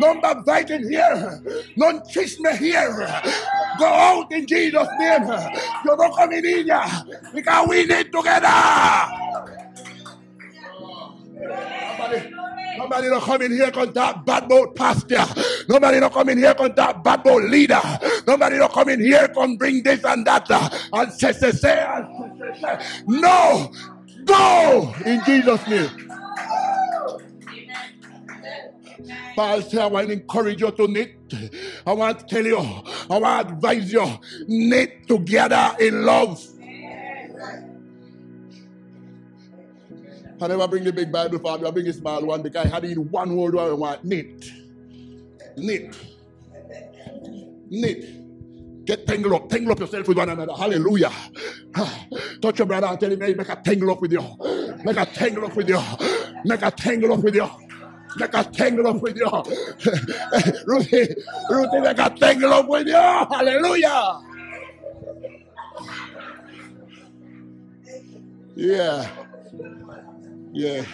No 0.00 0.20
fighting 0.46 0.88
here. 0.90 1.40
No 1.76 2.00
chisme 2.14 2.56
here. 2.58 3.22
Go 3.78 3.86
out 3.86 4.32
in 4.32 4.46
Jesus' 4.46 4.88
name. 4.98 5.22
You're 5.84 5.96
not 5.98 6.16
coming 6.16 6.44
in 6.44 6.64
here. 6.66 6.84
Because 7.34 7.68
we 7.68 7.84
need 7.86 8.12
together. 8.12 8.48
Nobody 12.96 13.10
don't 13.10 13.24
come 13.24 13.42
in 13.42 13.52
here 13.52 13.70
con 13.70 13.92
that 13.92 14.24
bad 14.24 14.48
boat 14.48 14.74
pastor. 14.74 15.22
Nobody 15.68 16.00
don't 16.00 16.14
come 16.14 16.30
in 16.30 16.38
here 16.38 16.54
con 16.54 16.72
that 16.76 17.04
bad 17.04 17.22
boat 17.22 17.42
leader. 17.42 17.78
Nobody 18.26 18.56
don't 18.56 18.72
come 18.72 18.88
in 18.88 19.00
here 19.00 19.28
con 19.28 19.58
bring 19.58 19.82
this 19.82 20.02
and 20.02 20.26
that 20.26 20.50
and 20.94 21.12
say, 21.12 21.32
say, 21.32 21.50
say, 21.50 21.78
and 21.78 22.06
say, 22.38 22.60
say. 22.62 23.02
No, 23.06 23.70
go 24.24 24.94
in 25.04 25.22
Jesus' 25.26 25.66
name. 25.68 25.90
Paul 29.36 29.60
said, 29.60 29.80
I 29.80 29.86
want 29.88 30.06
to 30.06 30.14
encourage 30.14 30.62
you 30.62 30.70
to 30.70 30.88
knit. 30.88 31.10
I 31.86 31.92
want 31.92 32.20
to 32.20 32.24
tell 32.34 32.46
you, 32.46 32.58
I 32.58 33.18
want 33.18 33.48
to 33.48 33.54
advise 33.56 33.92
you, 33.92 34.18
knit 34.48 35.06
together 35.06 35.76
in 35.80 36.02
love. 36.06 36.42
I 40.42 40.48
never 40.48 40.68
bring 40.68 40.84
the 40.84 40.92
big 40.92 41.12
Bible 41.12 41.38
for 41.38 41.58
me. 41.58 41.66
I 41.66 41.70
bring 41.70 41.88
a 41.88 41.92
small 41.92 42.24
one 42.24 42.42
because 42.42 42.66
I 42.66 42.68
had 42.68 42.84
eat 42.84 42.98
one 42.98 43.36
word 43.36 43.58
I 43.58 43.72
want 43.72 44.04
knit. 44.04 44.50
Knit. 45.56 45.96
Knit. 47.70 48.84
Get 48.86 49.06
tangled 49.06 49.34
up. 49.34 49.48
Tangle 49.48 49.72
up 49.72 49.80
yourself 49.80 50.06
with 50.08 50.18
one 50.18 50.28
another. 50.28 50.52
Hallelujah. 50.52 51.10
Ah. 51.74 52.06
Touch 52.40 52.58
your 52.58 52.66
brother 52.66 52.86
and 52.86 53.00
tell 53.00 53.10
him, 53.10 53.20
hey, 53.20 53.34
make 53.34 53.48
a 53.48 53.56
tangle 53.56 53.90
up 53.90 54.00
with 54.00 54.12
you. 54.12 54.22
Make 54.84 54.96
a 54.96 55.06
tangle 55.06 55.44
up 55.46 55.56
with 55.56 55.68
you. 55.68 55.80
Make 56.44 56.62
a 56.62 56.70
tangle 56.70 57.12
up 57.12 57.20
with 57.20 57.34
you. 57.34 57.48
Make 58.18 58.34
a 58.34 58.44
tangle 58.44 58.86
up 58.86 59.02
with 59.02 59.16
you. 59.16 59.28
Ruthie, 60.66 61.14
Ruthie, 61.50 61.80
make 61.80 61.98
a 61.98 62.10
tangle 62.10 62.52
up 62.52 62.68
with 62.68 62.86
you. 62.86 62.94
Hallelujah. 62.94 64.20
Yeah. 68.54 69.25
Yeah. 70.52 70.84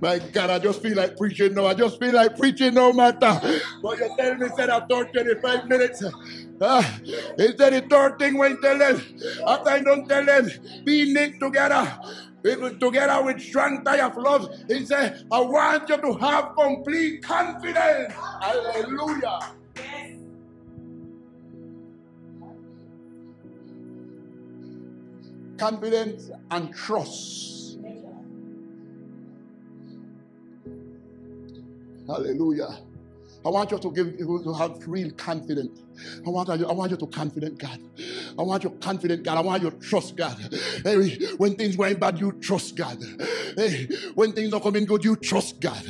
My 0.00 0.18
God, 0.18 0.50
I 0.50 0.58
just 0.58 0.82
feel 0.82 0.96
like 0.96 1.16
preaching 1.16 1.54
now. 1.54 1.66
I 1.66 1.74
just 1.74 1.98
feel 1.98 2.14
like 2.14 2.36
preaching 2.36 2.74
no 2.74 2.92
matter. 2.92 3.40
But 3.82 3.98
you 3.98 4.10
tell 4.18 4.36
me, 4.36 4.48
said 4.56 4.70
after 4.70 5.04
25 5.14 5.64
minutes. 5.66 6.02
Uh, 6.60 6.82
he 7.36 7.48
said 7.56 7.72
the 7.72 7.86
third 7.90 8.18
thing 8.18 8.38
when 8.38 8.60
tell 8.60 8.78
them, 8.78 9.02
after 9.46 9.70
I 9.70 9.80
don't 9.80 10.06
tell 10.08 10.24
them, 10.24 10.50
be 10.84 11.12
knit 11.12 11.40
together. 11.40 11.98
Together 12.80 13.24
with 13.24 13.40
strong 13.40 13.82
tie 13.84 14.00
of 14.06 14.16
love, 14.16 14.48
he 14.68 14.84
said, 14.84 15.16
I 15.32 15.40
want 15.40 15.88
you 15.88 15.96
to 15.96 16.12
have 16.18 16.50
complete 16.58 17.22
confidence. 17.22 18.12
Hallelujah. 18.42 19.38
Confidence 25.58 26.30
and 26.50 26.74
trust 26.74 27.53
Hallelujah. 32.06 32.93
I 33.46 33.50
want 33.50 33.70
you 33.70 33.78
to 33.78 33.92
give 33.92 34.16
to 34.18 34.54
have 34.58 34.72
real 34.86 35.10
confidence. 35.12 35.80
I 36.26 36.30
want 36.30 36.48
you, 36.58 36.66
I 36.66 36.72
want 36.72 36.90
you 36.90 36.96
to 36.96 37.06
confident 37.06 37.58
God. 37.58 37.78
I 38.38 38.42
want 38.42 38.64
you 38.64 38.70
confident 38.82 39.24
God. 39.24 39.38
I 39.38 39.40
want 39.42 39.62
you 39.62 39.70
to 39.70 39.78
trust 39.78 40.16
God. 40.16 40.36
Hey, 40.82 41.16
when 41.36 41.54
things 41.54 41.76
going 41.76 41.98
bad, 41.98 42.18
you 42.18 42.32
trust 42.42 42.76
God. 42.76 42.98
Hey, 43.56 43.86
when 44.14 44.32
things 44.32 44.52
are 44.52 44.60
coming 44.60 44.84
good, 44.86 45.04
you 45.04 45.16
trust 45.16 45.60
God. 45.60 45.82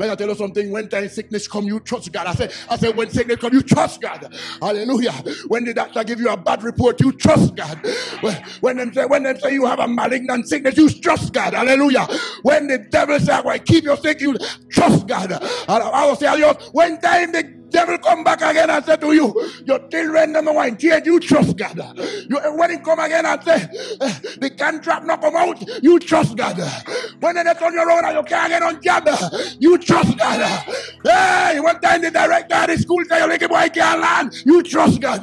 May 0.00 0.10
I 0.10 0.14
tell 0.16 0.28
you 0.28 0.34
something? 0.34 0.70
When 0.70 0.88
time 0.88 1.08
sickness 1.08 1.46
come, 1.46 1.66
you 1.66 1.78
trust 1.80 2.12
God. 2.12 2.26
I 2.26 2.34
say, 2.34 2.50
I 2.68 2.76
say, 2.76 2.90
when 2.92 3.10
sickness 3.10 3.36
come, 3.36 3.52
you 3.52 3.62
trust 3.62 4.00
God. 4.00 4.34
Hallelujah. 4.60 5.12
When 5.46 5.64
the 5.64 5.74
doctor 5.74 6.02
give 6.02 6.18
you 6.20 6.30
a 6.30 6.36
bad 6.36 6.62
report, 6.64 7.00
you 7.00 7.12
trust 7.12 7.54
God. 7.54 7.80
When, 8.60 8.78
them 8.78 8.92
say, 8.92 9.04
when 9.06 9.22
them 9.22 9.38
say 9.38 9.52
you 9.52 9.66
have 9.66 9.78
a 9.78 9.86
malignant 9.86 10.48
sickness, 10.48 10.76
you 10.76 10.88
trust 10.88 11.32
God. 11.32 11.54
Hallelujah. 11.54 12.06
When 12.42 12.66
the 12.66 12.78
devil 12.90 13.20
say, 13.20 13.40
well, 13.44 13.58
keep 13.60 13.84
your 13.84 13.96
sick, 13.96 14.20
you 14.20 14.36
trust 14.72 15.06
God. 15.06 15.32
I 15.68 16.06
will 16.06 16.16
say, 16.16 16.28
when 16.72 16.98
time 17.02 17.32
the 17.32 17.44
devil 17.70 17.98
come 17.98 18.24
back 18.24 18.40
again 18.42 18.70
and 18.70 18.84
say 18.84 18.96
to 18.96 19.12
you, 19.12 19.34
your 19.66 19.80
children 19.88 20.32
number 20.32 20.52
one, 20.52 20.76
change, 20.76 21.06
you 21.06 21.20
trust 21.20 21.56
God. 21.56 21.76
You, 22.28 22.38
when 22.56 22.70
he 22.70 22.78
come 22.78 23.00
again 23.00 23.26
and 23.26 23.42
say, 23.42 23.68
uh, 24.00 24.12
the 24.40 24.50
contract 24.58 25.06
not 25.06 25.20
come 25.20 25.36
out, 25.36 25.60
you 25.82 25.98
trust 25.98 26.36
God. 26.36 26.58
When 27.20 27.34
they're 27.34 27.64
on 27.64 27.72
your 27.74 27.90
own 27.90 28.04
and 28.04 28.16
you 28.16 28.22
can't 28.24 28.50
get 28.50 28.62
on 28.62 28.82
job, 28.82 29.08
you 29.60 29.78
trust 29.78 30.18
God. 30.18 30.64
Hey, 31.04 31.60
one 31.60 31.80
time 31.80 32.02
the 32.02 32.10
director 32.10 32.54
of 32.56 32.66
the 32.68 32.78
school 32.78 33.04
say, 33.08 33.20
you 33.20 33.26
little 33.28 33.48
boy 33.48 33.68
can't 33.70 34.00
learn, 34.00 34.30
you 34.46 34.62
trust 34.62 35.00
God. 35.00 35.22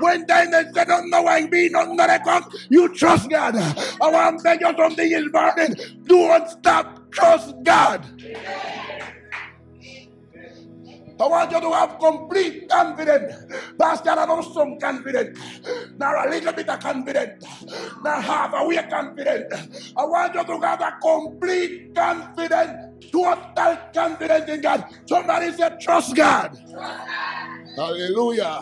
One 0.00 0.26
time 0.26 0.50
they 0.50 0.64
say, 0.74 0.84
don't 0.84 1.10
know 1.10 1.22
why 1.22 1.46
be, 1.46 1.68
nothing 1.70 1.96
that 1.96 2.24
come, 2.24 2.44
you 2.70 2.94
trust 2.94 3.30
God. 3.30 3.56
I 3.56 4.10
want 4.10 4.38
to 4.38 4.44
beg 4.44 4.60
you 4.60 4.74
something 4.76 5.10
is 5.12 5.28
burning. 5.32 5.76
Don't 6.06 6.48
stop, 6.50 7.10
trust 7.12 7.54
God. 7.64 8.06
I 8.24 8.95
want 11.24 11.50
you 11.50 11.60
to 11.60 11.72
have 11.72 11.98
complete 11.98 12.68
confidence. 12.68 13.34
Pastor, 13.78 14.10
I 14.10 14.26
don't 14.26 14.52
some 14.52 14.78
confidence. 14.78 15.38
Not 15.98 16.26
a 16.26 16.30
little 16.30 16.52
bit 16.52 16.68
of 16.68 16.80
confidence. 16.80 17.44
Not 18.02 18.22
half 18.22 18.52
a 18.54 18.66
way 18.66 18.84
confidence. 18.90 19.92
I 19.96 20.04
want 20.04 20.34
you 20.34 20.44
to 20.44 20.60
have 20.60 20.80
a 20.80 20.92
complete 21.02 21.94
confidence. 21.94 22.72
Total 23.12 23.78
confidence 23.94 24.50
in 24.50 24.60
God. 24.60 24.84
Somebody 25.08 25.52
said, 25.52 25.80
trust 25.80 26.14
God. 26.16 26.58
Hallelujah. 27.76 28.60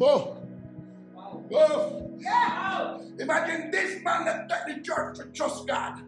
Oh. 0.00 0.38
Oh. 1.54 2.02
Imagine 3.18 3.70
this 3.70 4.02
man 4.04 4.24
that 4.26 4.48
the 4.66 4.82
church 4.82 5.18
to 5.18 5.24
trust 5.34 5.66
God. 5.68 6.02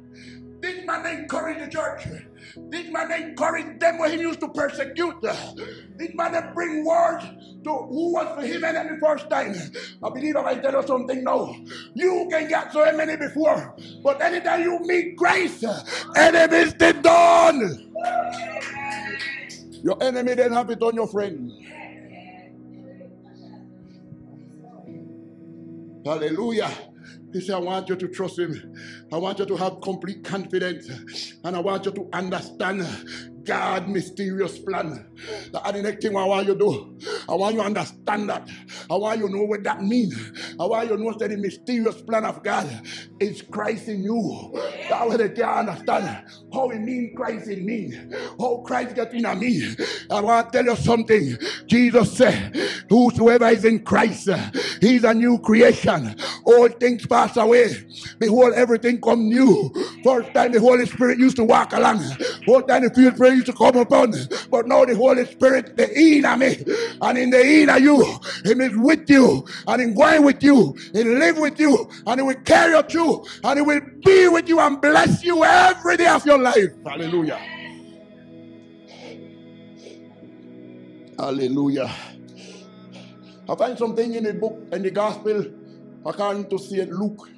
This 0.64 0.86
man 0.86 1.04
encouraged 1.04 1.60
the 1.60 1.68
church. 1.68 2.06
This 2.70 2.90
man 2.90 3.12
encouraged 3.12 3.80
them 3.80 3.98
when 3.98 4.12
he 4.12 4.20
used 4.20 4.40
to 4.40 4.48
persecute. 4.48 5.20
This 5.20 6.10
man 6.14 6.52
bring 6.54 6.86
word 6.86 7.20
to 7.64 7.70
who 7.70 8.14
was 8.14 8.34
for 8.34 8.40
him 8.40 8.64
enemy 8.64 8.96
first 8.98 9.28
time. 9.28 9.54
I 10.02 10.08
believe 10.08 10.36
I 10.36 10.54
tell 10.54 10.72
you 10.72 10.86
something 10.86 11.22
now, 11.22 11.54
you 11.94 12.26
can 12.30 12.48
get 12.48 12.72
so 12.72 12.90
many 12.96 13.14
before, 13.18 13.76
but 14.02 14.22
anytime 14.22 14.62
you 14.62 14.78
meet 14.84 15.16
grace, 15.16 15.62
enemies 16.16 16.72
did 16.72 17.02
done. 17.02 17.92
Your 19.82 20.02
enemy 20.02 20.32
then 20.32 20.52
have 20.52 20.70
it 20.70 20.80
on 20.80 20.94
your 20.94 21.08
friend. 21.08 21.52
Hallelujah. 26.06 26.70
He 27.34 27.40
said, 27.40 27.56
I 27.56 27.58
want 27.58 27.88
you 27.88 27.96
to 27.96 28.06
trust 28.06 28.38
him. 28.38 28.76
I 29.12 29.16
want 29.16 29.40
you 29.40 29.46
to 29.46 29.56
have 29.56 29.80
complete 29.80 30.22
confidence. 30.22 31.34
And 31.42 31.56
I 31.56 31.58
want 31.58 31.84
you 31.84 31.90
to 31.90 32.08
understand 32.12 32.86
God 33.44 33.88
mysterious 33.88 34.58
plan. 34.58 35.06
The 35.52 35.82
next 35.82 36.02
thing 36.02 36.16
I 36.16 36.24
want 36.24 36.46
you 36.46 36.54
to 36.54 36.58
do, 36.58 36.98
I 37.28 37.34
want 37.34 37.54
you 37.54 37.60
to 37.60 37.66
understand 37.66 38.28
that. 38.30 38.48
I 38.90 38.96
want 38.96 39.20
you 39.20 39.28
to 39.28 39.34
know 39.34 39.44
what 39.44 39.62
that 39.64 39.82
means. 39.82 40.14
I 40.58 40.64
want 40.64 40.90
you 40.90 40.96
to 40.96 41.02
know 41.02 41.12
that 41.18 41.30
the 41.30 41.36
mysterious 41.36 42.00
plan 42.02 42.24
of 42.24 42.42
God 42.42 42.68
is 43.20 43.42
Christ 43.42 43.88
in 43.88 44.02
you. 44.02 44.52
That 44.88 45.08
way 45.08 45.16
they 45.16 45.28
can 45.30 45.68
understand 45.68 46.26
how 46.52 46.70
it 46.70 46.80
means 46.80 47.16
Christ 47.16 47.48
in 47.48 47.64
me. 47.64 47.92
How 48.38 48.62
Christ 48.66 48.94
gets 48.94 49.14
in 49.14 49.22
me. 49.38 49.74
I 50.10 50.20
want 50.20 50.52
to 50.52 50.58
tell 50.58 50.64
you 50.64 50.76
something. 50.76 51.36
Jesus 51.66 52.16
said, 52.16 52.56
Whosoever 52.88 53.48
is 53.48 53.64
in 53.64 53.84
Christ, 53.84 54.28
he's 54.80 55.04
a 55.04 55.14
new 55.14 55.38
creation. 55.38 56.14
All 56.44 56.68
things 56.68 57.06
pass 57.06 57.36
away. 57.36 57.86
Behold, 58.18 58.54
everything 58.54 59.00
come 59.00 59.28
new. 59.28 59.70
First 60.02 60.32
time 60.34 60.52
the 60.52 60.60
Holy 60.60 60.86
Spirit 60.86 61.18
used 61.18 61.36
to 61.36 61.44
walk 61.44 61.72
along. 61.72 62.00
First 62.46 62.68
time 62.68 62.82
the 62.82 62.90
Spirit 62.92 63.16
to 63.42 63.52
come 63.52 63.76
upon. 63.76 64.14
But 64.50 64.66
now 64.68 64.84
the 64.84 64.94
Holy 64.94 65.24
Spirit, 65.26 65.76
the 65.76 65.90
in 65.90 66.22
me, 66.38 66.64
and 67.00 67.18
in 67.18 67.30
the 67.30 67.40
in 67.40 67.68
of 67.68 67.80
you, 67.80 68.04
He 68.44 68.50
is 68.52 68.76
with 68.76 69.10
you, 69.10 69.44
and 69.66 69.82
in 69.82 69.94
going 69.94 70.24
with 70.24 70.42
you, 70.42 70.76
He 70.92 71.02
live 71.04 71.38
with 71.38 71.58
you, 71.58 71.90
and 72.06 72.20
He 72.20 72.26
will 72.26 72.34
carry 72.44 72.74
you 72.90 73.24
and 73.42 73.58
He 73.58 73.62
will 73.62 73.80
be 74.04 74.28
with 74.28 74.48
you 74.48 74.60
and 74.60 74.80
bless 74.80 75.24
you 75.24 75.44
every 75.44 75.96
day 75.96 76.08
of 76.08 76.24
your 76.26 76.38
life. 76.38 76.70
Hallelujah. 76.86 77.40
Hallelujah. 81.18 81.90
I 83.48 83.54
find 83.56 83.78
something 83.78 84.14
in 84.14 84.24
the 84.24 84.34
book, 84.34 84.58
in 84.72 84.82
the 84.82 84.90
gospel, 84.90 85.44
according 86.04 86.48
to 86.50 86.58
St. 86.58 86.90
Luke. 86.90 87.28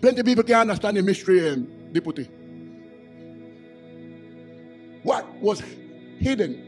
Plenty 0.00 0.22
people 0.22 0.44
can't 0.44 0.70
understand 0.70 0.96
the 0.96 1.02
mystery. 1.02 1.48
And 1.48 1.92
deputy. 1.92 2.28
What 5.02 5.26
was 5.40 5.62
hidden? 6.18 6.64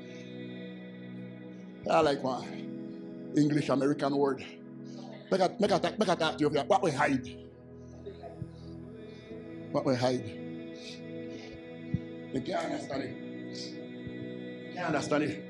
I 1.91 2.01
like 2.01 2.23
my 2.23 2.47
English 3.37 3.69
American 3.69 4.17
word. 4.17 4.45
Make 5.31 5.41
a, 5.41 5.55
make 5.59 5.71
a, 5.71 5.95
make 5.99 6.09
a 6.09 6.17
talk 6.17 6.39
to 6.39 6.41
you. 6.41 6.49
What 6.49 6.83
we 6.83 6.91
hide? 6.91 7.27
What 9.73 9.85
we 9.87 9.95
hide? 9.95 10.25
They 12.33 12.41
can't 12.41 12.65
understand 12.67 13.03
it. 13.03 14.75
Can't 14.75 14.87
understand 14.87 15.25
it. 15.25 15.45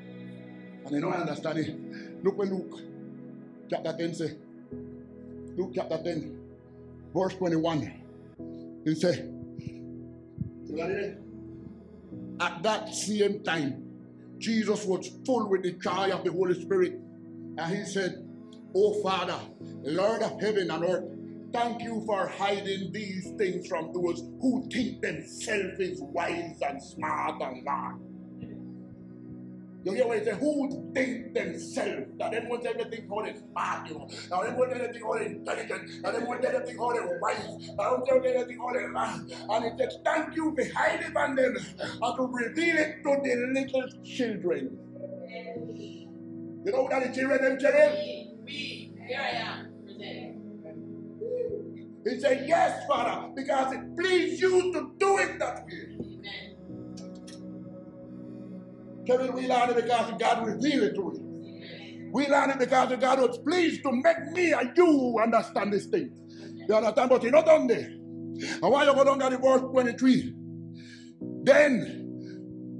And 0.85 0.95
they 0.95 0.99
don't 0.99 1.13
understand 1.13 1.59
it. 1.59 2.23
Look 2.23 2.37
what 2.37 2.47
Luke 2.47 2.79
chapter 3.69 3.95
10 3.97 4.13
say. 4.13 4.37
Luke 5.57 5.71
chapter 5.75 6.01
10, 6.03 6.39
verse 7.13 7.35
21. 7.35 7.93
He 8.85 8.95
say, 8.95 9.27
at 12.41 12.63
that 12.63 12.93
same 12.93 13.43
time, 13.43 13.87
Jesus 14.39 14.83
was 14.85 15.07
full 15.25 15.47
with 15.47 15.61
the 15.61 15.73
joy 15.73 16.09
of 16.11 16.23
the 16.23 16.31
Holy 16.31 16.59
Spirit. 16.59 16.93
And 17.57 17.77
he 17.77 17.85
said, 17.85 18.27
Oh 18.75 19.01
Father, 19.03 19.39
Lord 19.83 20.23
of 20.23 20.41
heaven 20.41 20.71
and 20.71 20.83
earth, 20.83 21.03
thank 21.53 21.83
you 21.83 22.03
for 22.07 22.27
hiding 22.27 22.91
these 22.91 23.31
things 23.37 23.67
from 23.67 23.93
those 23.93 24.21
who 24.41 24.67
think 24.71 25.01
themselves 25.01 25.79
is 25.79 26.01
wise 26.01 26.59
and 26.67 26.81
smart 26.81 27.41
and 27.41 27.61
smart. 27.61 27.95
You 29.83 29.93
hear 29.93 30.07
what 30.07 30.19
he 30.19 30.25
said? 30.25 30.35
Who 30.35 30.91
think 30.93 31.33
themselves 31.33 32.07
that 32.19 32.47
want 32.47 32.65
everything 32.65 33.07
called 33.07 33.27
it 33.27 33.37
smart, 33.51 33.89
you 33.89 33.95
know. 33.95 34.07
Now 34.29 34.57
want 34.57 34.71
everything 34.73 35.01
called 35.01 35.21
intelligent. 35.21 36.03
Now 36.03 36.25
want 36.25 36.45
everything 36.45 36.77
called 36.77 36.95
it 36.97 37.03
wise. 37.21 37.69
Now 37.77 37.95
want 37.97 38.25
everything 38.25 38.57
called 38.57 38.75
it 38.75 38.83
And 39.49 39.63
he 39.65 39.71
said, 39.77 39.89
thank 40.05 40.35
you 40.35 40.55
for 40.55 40.65
hiding 40.77 41.11
from 41.11 41.35
them 41.35 41.55
and 41.57 42.15
to 42.15 42.23
reveal 42.31 42.77
it 42.77 43.03
to 43.03 43.17
the 43.23 43.35
little 43.53 43.89
children. 44.03 44.77
You 46.63 46.71
know 46.71 46.83
what 46.83 47.03
the 47.03 47.13
children 47.13 47.41
them 47.41 47.59
children? 47.59 47.93
Me. 48.45 48.93
Here 49.07 49.19
I 49.19 49.35
am. 49.37 49.67
He 52.03 52.19
said, 52.19 52.45
Yes, 52.47 52.85
Father, 52.87 53.31
because 53.35 53.73
it 53.73 53.95
pleased 53.97 54.41
you 54.41 54.71
to 54.73 54.91
do 54.97 55.17
it 55.19 55.39
that 55.39 55.65
way. 55.65 56.00
Kevin, 59.07 59.33
we 59.33 59.47
learned 59.47 59.71
it 59.71 59.83
because 59.83 60.13
God 60.19 60.45
revealed 60.45 60.83
it 60.83 60.95
to 60.95 61.11
us. 61.11 61.17
We 62.13 62.27
learned 62.27 62.51
it 62.51 62.59
because 62.59 62.95
God 62.99 63.19
was 63.19 63.37
pleased 63.39 63.83
to 63.83 63.91
make 63.91 64.31
me 64.33 64.51
and 64.51 64.71
you 64.75 65.19
understand 65.23 65.73
this 65.73 65.87
thing. 65.87 66.11
You 66.67 66.75
understand? 66.75 67.09
But 67.09 67.23
you're 67.23 67.31
not 67.31 67.45
done 67.45 67.67
there. 67.67 67.89
And 67.89 68.61
why 68.61 68.85
you 68.85 68.93
go 68.93 69.03
down 69.03 69.19
to 69.19 69.37
verse 69.37 69.61
23? 69.61 70.33
Then 71.43 72.01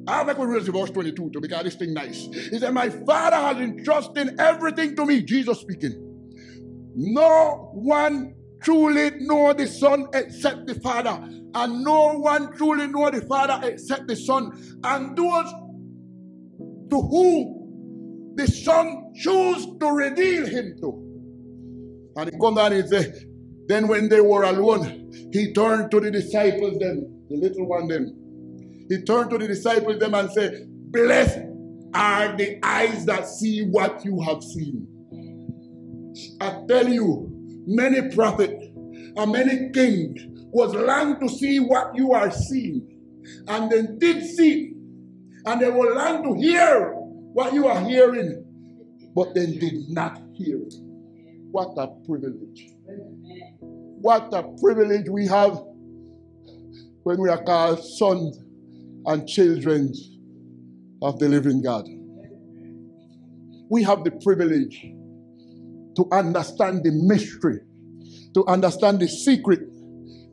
I'll 0.07 0.25
make 0.25 0.37
we 0.37 0.45
read 0.45 0.63
verse 0.63 0.89
22 0.89 1.29
to 1.31 1.41
because 1.41 1.63
this 1.63 1.75
thing 1.75 1.93
nice. 1.93 2.27
He 2.33 2.59
said, 2.59 2.73
My 2.73 2.89
father 2.89 3.37
has 3.37 3.57
entrusted 3.57 4.39
everything 4.39 4.95
to 4.95 5.05
me. 5.05 5.21
Jesus 5.21 5.59
speaking. 5.59 6.07
No 6.95 7.69
one 7.73 8.33
truly 8.61 9.11
know 9.19 9.53
the 9.53 9.67
Son 9.67 10.07
except 10.13 10.67
the 10.67 10.75
Father, 10.75 11.17
and 11.53 11.83
no 11.83 12.17
one 12.17 12.51
truly 12.57 12.87
know 12.87 13.09
the 13.09 13.21
Father 13.21 13.59
except 13.67 14.07
the 14.07 14.15
Son. 14.15 14.51
And 14.83 15.15
those 15.15 15.53
to 16.91 17.01
whom 17.01 18.35
the 18.35 18.47
Son 18.47 19.13
chose 19.15 19.65
to 19.79 19.87
reveal 19.87 20.45
him 20.45 20.75
to. 20.81 22.13
And 22.17 22.31
he 22.31 22.39
come 22.39 22.55
down 22.55 22.73
and 22.73 22.87
say, 22.87 23.13
then 23.67 23.87
when 23.87 24.09
they 24.09 24.19
were 24.19 24.43
alone, 24.43 25.11
he 25.31 25.53
turned 25.53 25.91
to 25.91 25.99
the 26.01 26.11
disciples 26.11 26.77
them, 26.79 27.25
the 27.29 27.37
little 27.37 27.65
one 27.65 27.87
them. 27.87 28.13
He 28.89 29.01
turned 29.03 29.29
to 29.29 29.37
the 29.37 29.47
disciples 29.47 29.99
them 29.99 30.13
and 30.13 30.29
said, 30.31 30.65
Blessed 30.91 31.39
are 31.93 32.35
the 32.35 32.59
eyes 32.63 33.05
that 33.05 33.25
see 33.25 33.63
what 33.63 34.03
you 34.03 34.21
have 34.21 34.43
seen. 34.43 34.87
I 36.41 36.63
tell 36.67 36.89
you, 36.89 37.29
many 37.65 38.13
prophets 38.13 38.65
and 39.15 39.31
many 39.31 39.69
kings 39.69 40.21
was 40.51 40.73
long 40.73 41.19
to 41.21 41.29
see 41.29 41.59
what 41.59 41.95
you 41.95 42.11
are 42.11 42.31
seeing, 42.31 42.85
and 43.47 43.71
then 43.71 43.97
did 43.99 44.25
see 44.25 44.73
and 45.45 45.61
they 45.61 45.69
will 45.69 45.95
learn 45.95 46.23
to 46.23 46.33
hear 46.35 46.93
what 47.33 47.53
you 47.53 47.67
are 47.67 47.79
hearing, 47.81 48.45
but 49.15 49.33
they 49.33 49.45
did 49.45 49.89
not 49.89 50.21
hear 50.33 50.57
it. 50.57 50.73
What 51.51 51.73
a 51.77 51.87
privilege. 52.05 52.69
What 54.01 54.33
a 54.33 54.43
privilege 54.61 55.09
we 55.09 55.27
have 55.27 55.61
when 57.03 57.19
we 57.19 57.29
are 57.29 57.43
called 57.43 57.83
sons 57.83 58.39
and 59.05 59.27
children 59.27 59.93
of 61.01 61.19
the 61.19 61.27
living 61.27 61.61
God. 61.61 61.85
We 63.69 63.83
have 63.83 64.03
the 64.03 64.11
privilege 64.11 64.81
to 65.95 66.07
understand 66.11 66.83
the 66.83 66.91
mystery, 66.91 67.59
to 68.33 68.45
understand 68.47 68.99
the 68.99 69.07
secret, 69.07 69.61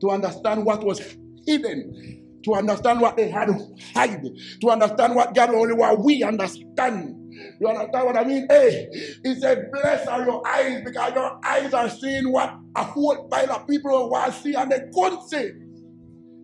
to 0.01 0.11
understand 0.11 0.65
what 0.65 0.85
was 0.85 1.01
hidden 1.47 2.28
to 2.49 2.55
understand 2.55 3.01
what 3.01 3.17
they 3.17 3.29
had 3.29 3.47
to 3.47 3.67
hide, 3.95 4.23
to 4.63 4.71
understand 4.71 5.15
what 5.15 5.35
God 5.35 5.51
only 5.51 5.75
what 5.75 6.03
we 6.03 6.23
understand. 6.23 7.15
You 7.61 7.69
understand 7.69 8.07
what 8.07 8.17
I 8.17 8.25
mean? 8.25 8.47
Hey, 8.49 8.89
he 9.23 9.35
said, 9.35 9.71
Blessed 9.71 10.09
are 10.09 10.25
your 10.25 10.47
eyes 10.47 10.83
because 10.83 11.13
your 11.15 11.39
eyes 11.45 11.75
are 11.75 11.91
seeing 11.91 12.33
what 12.33 12.59
a 12.75 12.85
whole 12.85 13.29
pile 13.29 13.53
of 13.53 13.67
people 13.69 14.11
to 14.11 14.33
see 14.33 14.55
and 14.55 14.73
they 14.73 14.81
couldn't 14.95 15.29
see. 15.29 15.51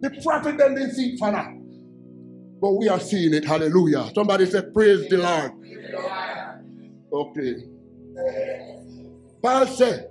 The 0.02 0.10
prophet 0.22 0.58
then 0.58 0.74
didn't 0.74 0.92
see 0.92 1.14
it 1.14 1.20
now. 1.22 1.54
But 2.60 2.72
we 2.72 2.88
are 2.88 3.00
seeing 3.00 3.32
it. 3.32 3.46
Hallelujah. 3.46 4.10
Somebody 4.14 4.44
said, 4.46 4.74
Praise 4.74 5.08
the 5.08 5.16
Lord. 5.16 5.52
Okay. 7.12 7.54
Paul 9.42 9.66
said, 9.68 10.10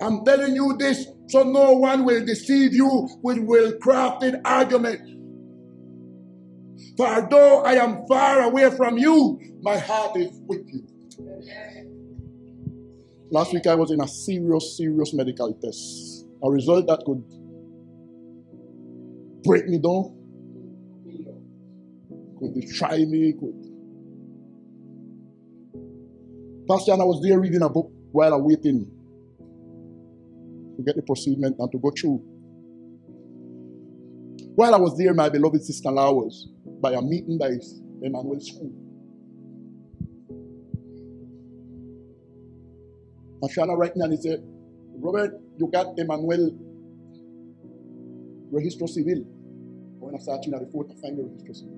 I'm 0.00 0.24
telling 0.24 0.56
you 0.56 0.76
this 0.78 1.06
so 1.28 1.42
no 1.42 1.72
one 1.72 2.04
will 2.04 2.24
deceive 2.24 2.74
you 2.74 3.08
with 3.22 3.38
well 3.38 3.72
crafted 3.72 4.40
argument. 4.44 5.00
For 6.96 7.26
though 7.30 7.62
I 7.62 7.74
am 7.74 8.06
far 8.06 8.42
away 8.42 8.70
from 8.76 8.98
you, 8.98 9.40
my 9.62 9.78
heart 9.78 10.16
is 10.16 10.40
with 10.46 10.66
you. 10.68 10.86
Last 13.30 13.54
week 13.54 13.66
I 13.66 13.74
was 13.74 13.90
in 13.90 14.00
a 14.02 14.08
serious, 14.08 14.76
serious 14.76 15.14
medical 15.14 15.54
test. 15.54 16.26
A 16.44 16.50
result 16.50 16.86
that 16.88 17.02
could 17.06 17.24
break 19.42 19.68
me 19.68 19.78
down, 19.78 20.14
could 22.38 22.54
destroy 22.54 23.06
me, 23.06 23.32
could. 23.32 23.72
Pastor, 26.68 26.92
and 26.92 27.02
I 27.02 27.04
was 27.04 27.22
there 27.22 27.40
reading 27.40 27.62
a 27.62 27.70
book 27.70 27.90
while 28.12 28.34
I'm 28.34 28.44
waiting 28.44 28.91
to 30.82 30.90
get 30.90 30.96
the 30.96 31.02
procedure 31.02 31.46
and 31.46 31.72
to 31.72 31.78
go 31.78 31.90
through. 31.90 32.22
While 34.54 34.74
I 34.74 34.78
was 34.78 34.98
there, 34.98 35.14
my 35.14 35.28
beloved 35.28 35.64
sister 35.64 35.88
in 35.88 35.94
was 35.94 36.48
by 36.80 36.92
a 36.92 37.00
meeting 37.00 37.38
by 37.38 37.56
Emmanuel 38.02 38.40
School. 38.40 38.72
And 43.40 43.50
Shana 43.50 43.76
right 43.76 43.96
now, 43.96 44.04
and 44.04 44.12
he 44.12 44.20
said, 44.20 44.44
Robert, 44.96 45.40
you 45.58 45.68
got 45.68 45.98
Emmanuel 45.98 46.50
registro 48.52 48.88
civil. 48.88 49.24
When 49.98 50.14
I 50.14 50.18
started 50.18 50.52
at 50.54 50.60
the 50.60 50.66
fort, 50.70 50.88
I 50.90 51.00
find 51.00 51.18
the 51.18 51.22
registro 51.22 51.54
civil. 51.56 51.72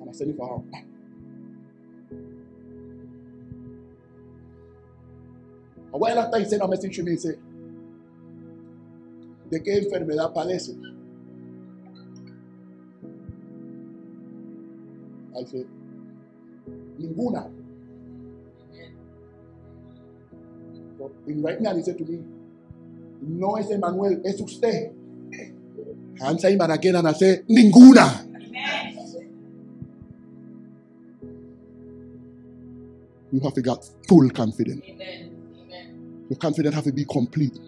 And 0.00 0.08
I 0.10 0.12
for 0.36 0.48
her. 0.48 0.64
A 5.94 5.96
while 5.96 6.18
after 6.18 6.38
he 6.38 6.44
sent 6.44 6.62
a 6.62 6.68
message 6.68 6.96
to 6.96 7.02
me, 7.02 7.12
he 7.12 7.16
said, 7.16 7.38
¿De 9.50 9.62
qué 9.62 9.78
enfermedad 9.78 10.32
padece? 10.34 10.76
I 15.34 15.44
said, 15.44 15.66
ninguna. 16.98 17.48
So, 20.98 21.12
in 21.28 21.42
right 21.42 21.60
now, 21.60 21.76
he 21.76 21.82
said 21.82 21.96
to 21.98 22.04
me, 22.04 22.18
no 23.22 23.56
es 23.56 23.70
Emmanuel, 23.70 24.20
es 24.24 24.40
usted. 24.40 24.92
Again 26.20 26.96
and 26.96 27.08
I 27.08 27.12
say, 27.12 27.42
ninguna. 27.48 28.24
You 33.30 33.40
have 33.40 33.54
to 33.54 33.62
get 33.62 33.88
full 34.08 34.28
confidence. 34.30 34.84
Your 36.28 36.38
confidence 36.38 36.74
have 36.74 36.84
to 36.84 36.92
be 36.92 37.04
complete. 37.04 37.58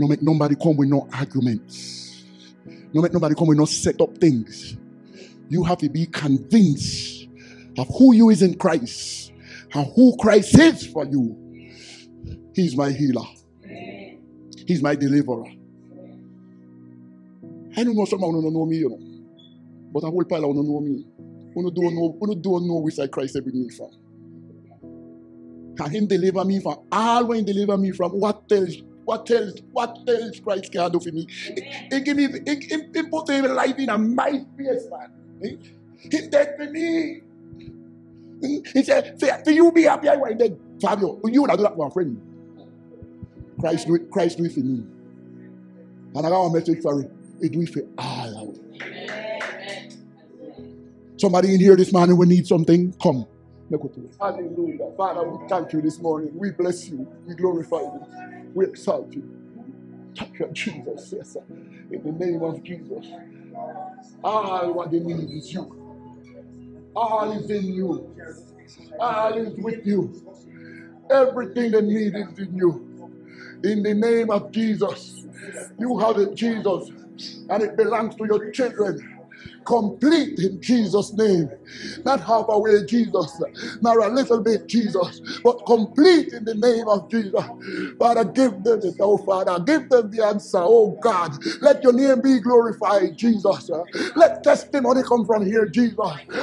No 0.00 0.08
make 0.08 0.22
nobody 0.22 0.54
come 0.54 0.78
with 0.78 0.88
no 0.88 1.06
arguments. 1.12 2.24
No 2.94 3.02
make 3.02 3.12
nobody 3.12 3.34
come 3.34 3.48
with 3.48 3.58
no 3.58 3.66
set 3.66 4.00
up 4.00 4.16
things. 4.16 4.78
You 5.50 5.62
have 5.64 5.76
to 5.76 5.90
be 5.90 6.06
convinced 6.06 7.28
of 7.76 7.86
who 7.98 8.14
you 8.14 8.30
is 8.30 8.40
in 8.40 8.54
Christ 8.54 9.30
and 9.74 9.92
who 9.94 10.16
Christ 10.16 10.58
is 10.58 10.86
for 10.86 11.04
you. 11.04 11.36
He's 12.54 12.74
my 12.74 12.90
healer. 12.90 13.26
He's 14.66 14.82
my 14.82 14.94
deliverer. 14.94 15.44
I 17.76 17.84
don't 17.84 17.94
know 17.94 18.06
some 18.06 18.20
don't 18.20 18.54
know 18.54 18.64
me, 18.64 18.78
you 18.78 18.88
know. 18.88 18.98
But 19.92 20.04
a 20.04 20.10
whole 20.10 20.24
pile 20.24 20.46
of 20.46 20.56
you 20.56 20.62
know 20.62 20.80
me. 20.80 21.04
You 21.54 21.70
don't 21.70 21.94
know, 21.94 22.16
you 22.22 22.36
don't 22.36 22.66
know 22.66 22.76
which 22.76 22.94
side 22.94 23.10
Christ 23.10 23.36
bring 23.42 23.66
me 23.66 23.68
from. 23.68 23.90
Can 25.76 25.90
him 25.90 26.06
deliver 26.06 26.42
me 26.46 26.58
from 26.60 26.86
all 26.90 27.26
when 27.26 27.40
he 27.40 27.52
deliver 27.52 27.76
me 27.76 27.90
from 27.90 28.12
what 28.12 28.50
else 28.50 28.76
what 29.10 29.28
else 29.32 29.54
what 29.72 29.98
else 30.06 30.38
Christ 30.38 30.70
can 30.70 30.92
do 30.92 31.00
for 31.00 31.10
me? 31.10 31.26
He, 31.90 32.00
give 32.00 32.16
me 32.16 32.28
he, 32.46 32.54
he, 32.94 33.02
put 33.02 33.28
his 33.28 33.42
life 33.42 33.76
in 33.76 33.88
a 33.88 33.98
my 33.98 34.30
face, 34.56 34.86
man. 34.88 35.10
He, 35.42 35.58
he 36.12 36.28
dead 36.28 36.54
for 36.56 36.70
me. 36.70 37.22
He 38.40 38.82
said, 38.84 39.18
for 39.18 39.50
you 39.50 39.72
be 39.72 39.82
happy, 39.82 40.08
I 40.08 40.16
want 40.16 40.38
dead. 40.38 40.56
Fabio, 40.80 41.20
you 41.24 41.40
would 41.42 41.50
have 41.50 41.58
done 41.58 41.70
that 41.70 41.76
for 41.76 41.88
a 41.88 41.90
friend. 41.90 42.22
Christ 43.58 43.88
do 43.88 43.96
it, 43.96 44.10
Christ 44.12 44.38
do 44.38 44.44
it 44.44 44.52
for 44.52 44.60
me. 44.60 44.84
And 46.14 46.26
I 46.26 46.30
got 46.30 46.44
a 46.44 46.52
message 46.52 46.80
for 46.80 47.00
it. 47.00 47.10
He 47.42 47.48
do 47.48 47.62
it 47.62 47.70
for 47.70 47.82
all 47.98 48.38
out. 48.38 48.56
Somebody 51.18 51.52
in 51.54 51.60
here 51.60 51.74
this 51.74 51.92
morning 51.92 52.16
will 52.16 52.28
need 52.28 52.46
something, 52.46 52.94
come. 53.02 53.26
Hallelujah. 53.70 54.92
Father, 54.96 55.28
we 55.28 55.48
thank 55.48 55.72
you 55.72 55.82
this 55.82 56.00
morning. 56.00 56.30
We 56.34 56.50
bless 56.50 56.88
you. 56.88 57.06
We 57.26 57.34
glorify 57.34 57.78
you. 57.80 58.06
We 58.54 58.66
exalt 58.66 59.12
you. 59.12 59.28
Thank 60.16 60.38
you, 60.40 60.48
Jesus. 60.52 61.14
Yes, 61.16 61.32
sir. 61.34 61.42
In 61.90 62.02
the 62.02 62.12
name 62.26 62.42
of 62.42 62.62
Jesus. 62.64 63.06
All 64.24 64.74
what 64.74 64.90
they 64.90 65.00
need 65.00 65.30
is 65.30 65.52
you. 65.52 65.92
All 66.96 67.32
is 67.32 67.50
in 67.50 67.74
you. 67.74 68.16
All 69.00 69.34
is 69.38 69.54
with 69.58 69.86
you. 69.86 70.22
Everything 71.10 71.70
they 71.72 71.80
need 71.82 72.14
is 72.16 72.38
in 72.38 72.56
you. 72.56 73.00
In 73.64 73.82
the 73.82 73.94
name 73.94 74.30
of 74.30 74.50
Jesus. 74.52 75.26
You 75.78 75.98
have 75.98 76.18
it, 76.18 76.34
Jesus, 76.34 76.90
and 77.48 77.62
it 77.62 77.76
belongs 77.76 78.14
to 78.16 78.26
your 78.26 78.50
children 78.50 79.19
complete 79.66 80.38
in 80.38 80.60
Jesus' 80.60 81.12
name. 81.14 81.50
Not 82.04 82.20
half 82.20 82.46
away, 82.48 82.84
Jesus, 82.86 83.40
not 83.82 83.96
a 83.98 84.08
little 84.08 84.42
bit, 84.42 84.68
Jesus, 84.68 85.20
but 85.44 85.58
complete 85.66 86.32
in 86.32 86.44
the 86.44 86.54
name 86.54 86.88
of 86.88 87.10
Jesus. 87.10 87.44
Father, 87.98 88.24
give 88.24 88.62
them 88.62 88.80
it, 88.82 88.96
oh 89.00 89.18
Father, 89.18 89.62
give 89.64 89.88
them 89.88 90.10
the 90.10 90.24
answer, 90.24 90.58
oh 90.60 90.98
God. 91.02 91.32
Let 91.60 91.82
your 91.82 91.92
name 91.92 92.20
be 92.22 92.40
glorified, 92.40 93.16
Jesus. 93.16 93.70
Let 94.16 94.42
testimony 94.44 95.02
come 95.02 95.26
from 95.26 95.46
here, 95.46 95.66
Jesus, 95.66 95.96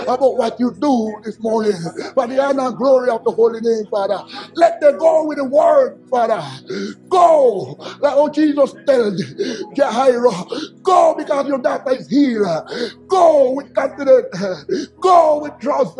about 0.03 0.37
what 0.37 0.59
you 0.59 0.75
do 0.79 1.15
this 1.23 1.39
morning 1.39 1.73
for 2.13 2.27
the 2.27 2.41
honor 2.41 2.67
and 2.67 2.77
glory 2.77 3.09
of 3.09 3.23
the 3.25 3.31
holy 3.31 3.61
name, 3.61 3.85
Father. 3.91 4.19
Let 4.55 4.79
them 4.81 4.97
go 4.97 5.25
with 5.27 5.37
the 5.37 5.45
word, 5.45 5.97
Father. 6.09 6.43
Go, 7.09 7.75
like 8.01 8.13
oh 8.15 8.29
Jesus 8.29 8.73
tell 8.87 9.11
Jairo, 9.77 10.47
go 10.83 11.15
because 11.17 11.47
your 11.47 11.59
daughter 11.59 11.91
is 11.93 12.07
healed. 12.07 12.45
Go 13.09 13.53
with 13.53 13.73
confidence. 13.73 14.27
Go 15.01 15.41
with 15.41 15.53
trust. 15.61 15.97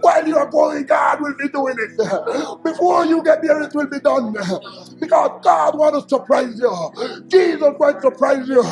While 0.00 0.28
you 0.28 0.36
are 0.38 0.50
going, 0.50 0.86
God 0.86 1.20
will 1.22 1.34
be 1.38 1.48
doing 1.48 1.76
it. 1.78 2.62
Before 2.64 3.06
you 3.06 3.22
get 3.24 3.42
there, 3.42 3.62
it 3.62 3.74
will 3.74 3.88
be 3.88 4.00
done. 4.00 4.34
Because 5.02 5.40
God 5.42 5.76
wants 5.76 5.98
us 5.98 6.06
to 6.06 6.20
praise 6.20 6.60
you. 6.60 7.26
Jesus 7.28 7.74
wants 7.80 8.02
to 8.04 8.10
praise 8.12 8.46
you. 8.46 8.62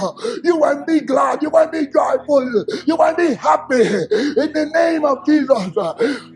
You 0.45 0.57
want 0.59 0.87
to 0.87 1.01
be 1.01 1.05
glad. 1.05 1.43
You 1.43 1.51
want 1.51 1.73
to 1.73 1.81
be 1.81 1.93
joyful. 1.93 2.65
You 2.87 2.95
want 2.95 3.19
to 3.19 3.29
be 3.29 3.35
happy. 3.35 3.83
In 3.83 4.53
the 4.53 4.71
name 4.73 5.05
of 5.05 5.27
Jesus. 5.27 5.75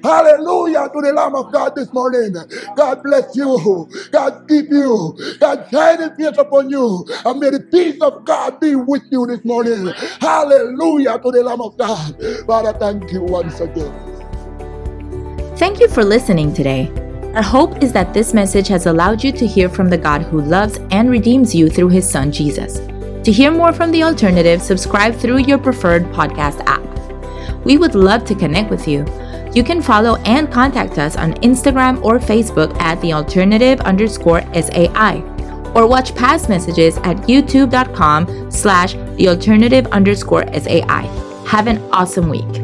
Hallelujah 0.02 0.90
to 0.92 1.00
the 1.00 1.12
Lamb 1.14 1.36
of 1.36 1.52
God 1.52 1.76
this 1.76 1.92
morning. 1.92 2.34
God 2.76 3.04
bless 3.04 3.36
you. 3.36 3.88
God 4.10 4.42
keep 4.48 4.68
you. 4.68 5.16
God 5.38 5.68
shine 5.70 6.00
his 6.00 6.10
face 6.18 6.38
upon 6.38 6.70
you. 6.70 7.06
And 7.24 7.38
may 7.38 7.50
the 7.50 7.60
peace 7.60 8.00
of 8.02 8.24
God 8.24 8.58
be 8.58 8.74
with 8.74 9.02
you 9.12 9.26
this 9.26 9.44
morning. 9.44 9.92
Hallelujah 10.20 11.20
to 11.20 11.30
the 11.30 11.44
Lamb 11.44 11.60
of 11.60 11.78
God. 11.78 12.16
Father, 12.48 12.72
thank 12.80 13.12
you 13.12 13.22
once 13.22 13.60
again. 13.60 13.94
Thank 15.56 15.78
you 15.78 15.86
for 15.86 16.02
listening 16.02 16.52
today. 16.52 16.90
Our 17.34 17.42
hope 17.42 17.82
is 17.82 17.92
that 17.92 18.14
this 18.14 18.32
message 18.32 18.68
has 18.68 18.86
allowed 18.86 19.24
you 19.24 19.32
to 19.32 19.44
hear 19.44 19.68
from 19.68 19.90
the 19.90 19.98
God 19.98 20.22
who 20.22 20.40
loves 20.40 20.78
and 20.92 21.10
redeems 21.10 21.52
you 21.52 21.68
through 21.68 21.88
his 21.88 22.08
son 22.08 22.30
Jesus. 22.30 22.78
To 23.24 23.32
hear 23.32 23.50
more 23.50 23.72
from 23.72 23.90
The 23.90 24.04
Alternative, 24.04 24.62
subscribe 24.62 25.16
through 25.16 25.38
your 25.38 25.58
preferred 25.58 26.04
podcast 26.12 26.62
app. 26.66 26.84
We 27.64 27.76
would 27.76 27.96
love 27.96 28.24
to 28.26 28.36
connect 28.36 28.70
with 28.70 28.86
you. 28.86 29.04
You 29.52 29.64
can 29.64 29.82
follow 29.82 30.16
and 30.24 30.52
contact 30.52 30.98
us 30.98 31.16
on 31.16 31.34
Instagram 31.34 32.04
or 32.04 32.20
Facebook 32.20 32.72
at 32.80 33.00
the 33.00 33.12
alternative 33.12 33.80
underscore 33.80 34.42
SAI 34.52 35.22
or 35.74 35.88
watch 35.88 36.14
past 36.14 36.48
messages 36.48 36.98
at 36.98 37.16
youtube.com 37.26 38.50
slash 38.52 38.94
the 39.16 39.28
alternative 39.28 39.86
underscore 39.88 40.44
SAI. 40.52 41.02
Have 41.48 41.66
an 41.66 41.78
awesome 41.90 42.28
week. 42.28 42.63